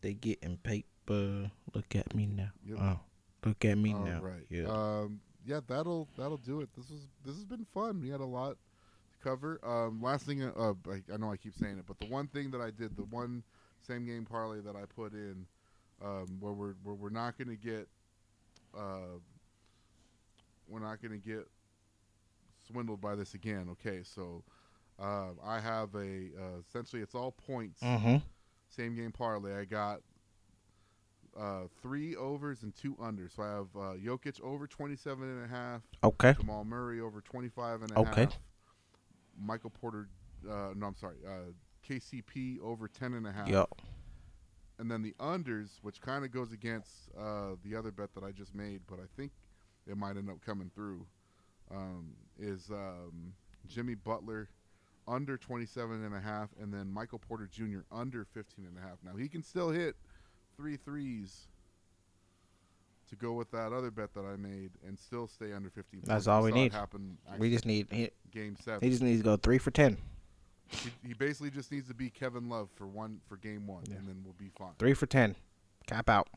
[0.00, 1.50] They getting paper.
[1.74, 2.50] Look at me now.
[2.64, 2.78] Yep.
[2.80, 3.00] Oh,
[3.44, 4.20] look at me All now.
[4.20, 4.46] right.
[4.48, 4.66] Yeah.
[4.66, 6.68] Um, yeah, that'll that'll do it.
[6.76, 8.00] This was this has been fun.
[8.00, 8.56] We had a lot
[9.12, 9.58] to cover.
[9.64, 12.50] Um, last thing, uh, I, I know I keep saying it, but the one thing
[12.50, 13.42] that I did, the one
[13.80, 15.46] same game parlay that I put in,
[16.04, 17.88] um, where we're where we're not going to get,
[18.76, 19.18] uh,
[20.68, 21.48] we're not going to get
[22.70, 23.68] swindled by this again.
[23.72, 24.44] Okay, so.
[25.00, 28.16] Uh, I have a uh, essentially it's all points mm-hmm.
[28.68, 29.58] Same game parlay.
[29.58, 30.00] I got
[31.38, 33.36] uh, three overs and two unders.
[33.36, 36.34] So I have uh, Jokic over 27 and a half, Okay.
[36.34, 38.28] Jamal Murray over 25 and a half, Okay.
[39.40, 40.08] Michael Porter,
[40.48, 41.52] uh, no, I'm sorry, uh,
[41.88, 43.48] KCP over 10 and a half.
[43.48, 43.66] Yo.
[44.80, 48.30] And then the unders, which kind of goes against uh, the other bet that I
[48.32, 49.32] just made, but I think
[49.86, 51.06] it might end up coming through,
[51.70, 53.32] um, is um,
[53.66, 54.48] Jimmy Butler
[55.08, 57.80] under 27 and a half, and then Michael Porter Jr.
[57.90, 58.98] under 15 and a half.
[59.04, 59.96] Now, he can still hit
[60.56, 61.48] three threes
[63.08, 66.02] to go with that other bet that I made and still stay under 15.
[66.04, 66.72] That's all We we saw it need.
[66.72, 68.80] Happen We just need he, game seven.
[68.82, 69.96] he just needs to go three for ten.
[70.70, 73.96] He, he basically just needs to be Kevin Love for one for game one, Yeah.
[73.96, 74.72] and then we'll be fine.
[74.78, 75.34] Three for ten.
[75.86, 76.28] Cap out.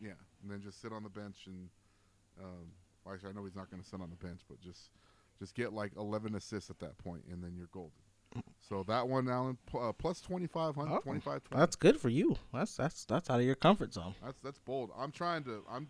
[0.00, 0.12] Yeah,
[0.42, 1.68] and then just sit on the bench and,
[2.42, 2.72] um,
[3.04, 4.88] well, actually, I know he's not going to sit on the bench, but just
[5.40, 7.92] just get like 11 assists at that point, and then you're golden.
[8.60, 11.60] So that one, Allen, uh, plus 2,500, Oh, 25, 20.
[11.60, 12.36] That's good for you.
[12.54, 14.14] That's that's that's out of your comfort zone.
[14.24, 14.90] That's that's bold.
[14.96, 15.64] I'm trying to.
[15.68, 15.88] I'm.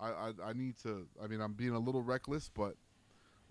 [0.00, 1.06] I, I I need to.
[1.22, 2.74] I mean, I'm being a little reckless, but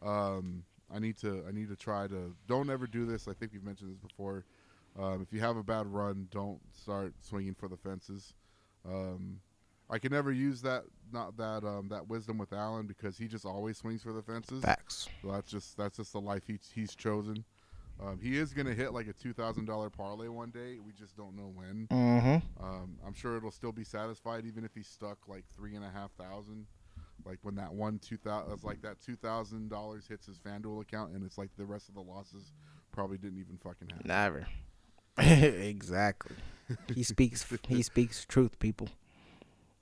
[0.03, 1.45] um, I need to.
[1.47, 2.35] I need to try to.
[2.47, 3.29] Don't ever do this.
[3.29, 4.43] I think we've mentioned this before.
[4.99, 8.33] Um, if you have a bad run, don't start swinging for the fences.
[8.85, 9.39] Um,
[9.89, 13.45] I can never use that not that um, that wisdom with Allen because he just
[13.45, 14.63] always swings for the fences.
[14.63, 15.07] Facts.
[15.21, 17.45] So that's just that's just the life he's he's chosen.
[18.03, 20.77] Um, he is gonna hit like a two thousand dollar parlay one day.
[20.85, 21.87] We just don't know when.
[21.91, 22.63] Mm-hmm.
[22.63, 25.89] Um, I'm sure it'll still be satisfied even if he's stuck like three and a
[25.89, 26.65] half thousand.
[27.25, 31.13] Like when that one two thousand, like that two thousand dollars hits his FanDuel account,
[31.13, 32.51] and it's like the rest of the losses
[32.91, 34.07] probably didn't even fucking happen.
[34.07, 34.47] Never.
[35.17, 36.35] exactly.
[36.93, 37.45] He speaks.
[37.67, 38.89] he speaks truth, people.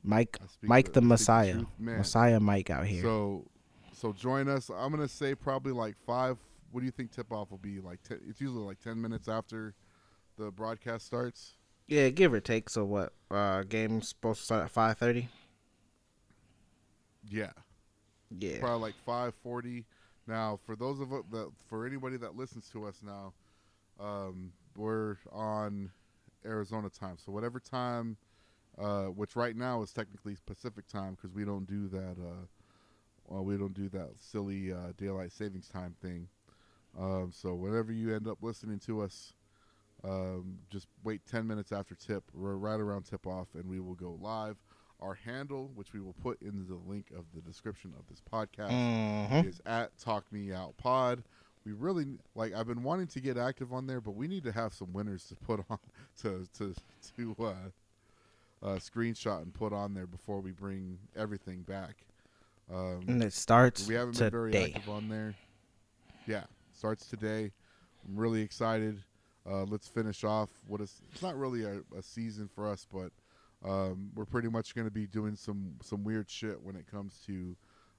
[0.03, 1.67] Mike, Mike the- the Messiah, truth.
[1.79, 3.01] Messiah Mike out here.
[3.03, 3.45] So,
[3.93, 4.69] so join us.
[4.69, 6.37] I'm gonna say probably like five.
[6.71, 7.79] What do you think tip off will be?
[7.79, 9.73] Like ten, it's usually like ten minutes after
[10.37, 11.53] the broadcast starts.
[11.87, 12.69] yeah, give or take.
[12.69, 13.13] So what?
[13.31, 15.29] Uh, game's supposed to start at five thirty.
[17.29, 17.51] Yeah,
[18.29, 18.59] Yeah.
[18.59, 19.85] probably like five forty.
[20.27, 23.33] Now, for those of that, for anybody that listens to us now,
[23.99, 25.91] um, we're on
[26.45, 27.17] Arizona time.
[27.17, 28.17] So whatever time,
[28.77, 32.15] uh, which right now is technically Pacific time because we don't do that.
[32.19, 32.45] Uh,
[33.27, 36.27] well, we don't do that silly uh, daylight savings time thing.
[36.99, 39.33] Um, so whenever you end up listening to us,
[40.03, 43.95] um, just wait 10 minutes after tip, we're right around tip off, and we will
[43.95, 44.57] go live.
[44.99, 48.71] Our handle, which we will put in the link of the description of this podcast,
[49.29, 49.45] Mhm.
[49.45, 51.23] is at Talk Me Out Pod.
[51.65, 52.53] We really like.
[52.53, 55.25] I've been wanting to get active on there, but we need to have some winners
[55.27, 55.79] to put on
[56.21, 56.73] to to
[57.15, 57.69] to uh,
[58.63, 62.05] uh, screenshot and put on there before we bring everything back.
[62.73, 65.35] Um, And it starts we haven't been very active on there.
[66.25, 66.43] Yeah,
[66.73, 67.51] starts today.
[68.07, 69.03] I'm really excited.
[69.45, 73.11] Uh, let's finish off what is it's not really a, a season for us, but
[73.69, 77.21] um, we're pretty much going to be doing some some weird shit when it comes
[77.25, 77.55] to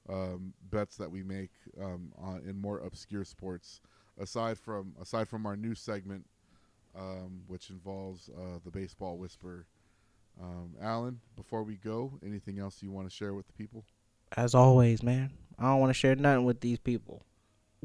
[0.09, 1.51] um, bets that we make
[1.81, 3.81] um, on, in more obscure sports.
[4.19, 6.25] Aside from aside from our new segment,
[6.99, 9.67] um, which involves uh, the baseball whisper.
[10.41, 13.85] Um, Allen, before we go, anything else you want to share with the people?
[14.37, 15.33] As always, man.
[15.59, 17.25] I don't want to share nothing with these people.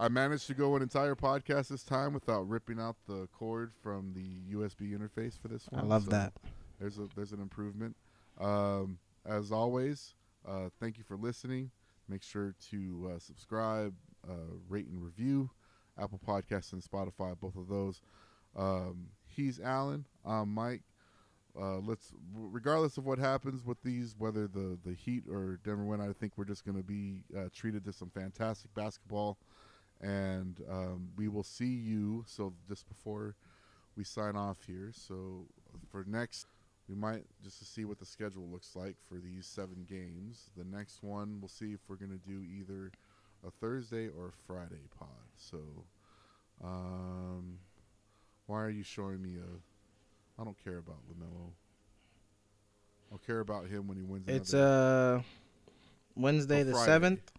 [0.00, 4.14] I managed to go an entire podcast this time without ripping out the cord from
[4.14, 5.82] the USB interface for this one.
[5.82, 6.32] I love so that.
[6.78, 7.94] There's a there's an improvement.
[8.40, 10.14] Um, as always,
[10.48, 11.70] uh, thank you for listening.
[12.08, 13.94] Make sure to uh, subscribe,
[14.28, 15.50] uh, rate and review,
[15.98, 18.00] Apple Podcasts and Spotify, both of those.
[18.56, 20.04] Um, he's Allen.
[20.24, 20.82] I'm Mike.
[21.60, 26.00] Uh, let's, regardless of what happens with these, whether the the Heat or Denver win,
[26.00, 29.36] I think we're just going to be uh, treated to some fantastic basketball,
[30.00, 32.24] and um, we will see you.
[32.26, 33.34] So just before
[33.96, 35.46] we sign off here, so
[35.90, 36.46] for next,
[36.88, 40.50] we might just to see what the schedule looks like for these seven games.
[40.56, 42.92] The next one, we'll see if we're going to do either
[43.46, 45.08] a Thursday or a Friday pod.
[45.36, 45.58] So,
[46.62, 47.58] um,
[48.50, 50.40] why are you showing me a?
[50.40, 51.52] I don't care about Lamelo.
[53.12, 54.24] I'll care about him when he wins.
[54.26, 55.22] It's uh
[56.16, 57.30] Wednesday the seventh,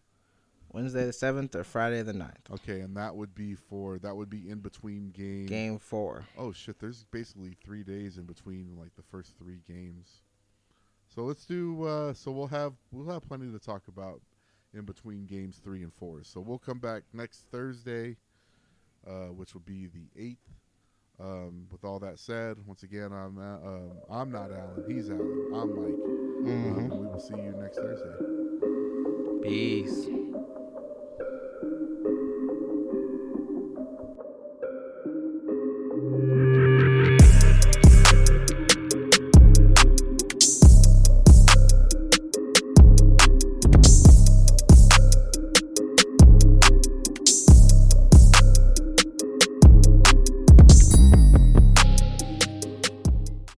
[0.71, 2.53] Wednesday the seventh, or Friday the 9th.
[2.53, 5.47] Okay, and that would be for that would be in between game.
[5.47, 6.25] Game four.
[6.37, 6.79] Oh shit!
[6.79, 10.21] There's basically three days in between like the first three games.
[11.13, 11.83] So let's do.
[11.83, 14.21] Uh, so we'll have we'll have plenty to talk about
[14.73, 16.23] in between games three and four.
[16.23, 18.15] So we'll come back next Thursday,
[19.05, 20.60] uh, which will be the eighth.
[21.21, 24.83] Um, with all that said, once again, I'm uh, um, I'm not Allen.
[24.87, 25.49] He's Allen.
[25.53, 25.93] I'm Mike.
[25.93, 26.77] Um, Mhm.
[26.91, 28.17] and we will see you next Thursday.
[29.43, 30.07] Peace.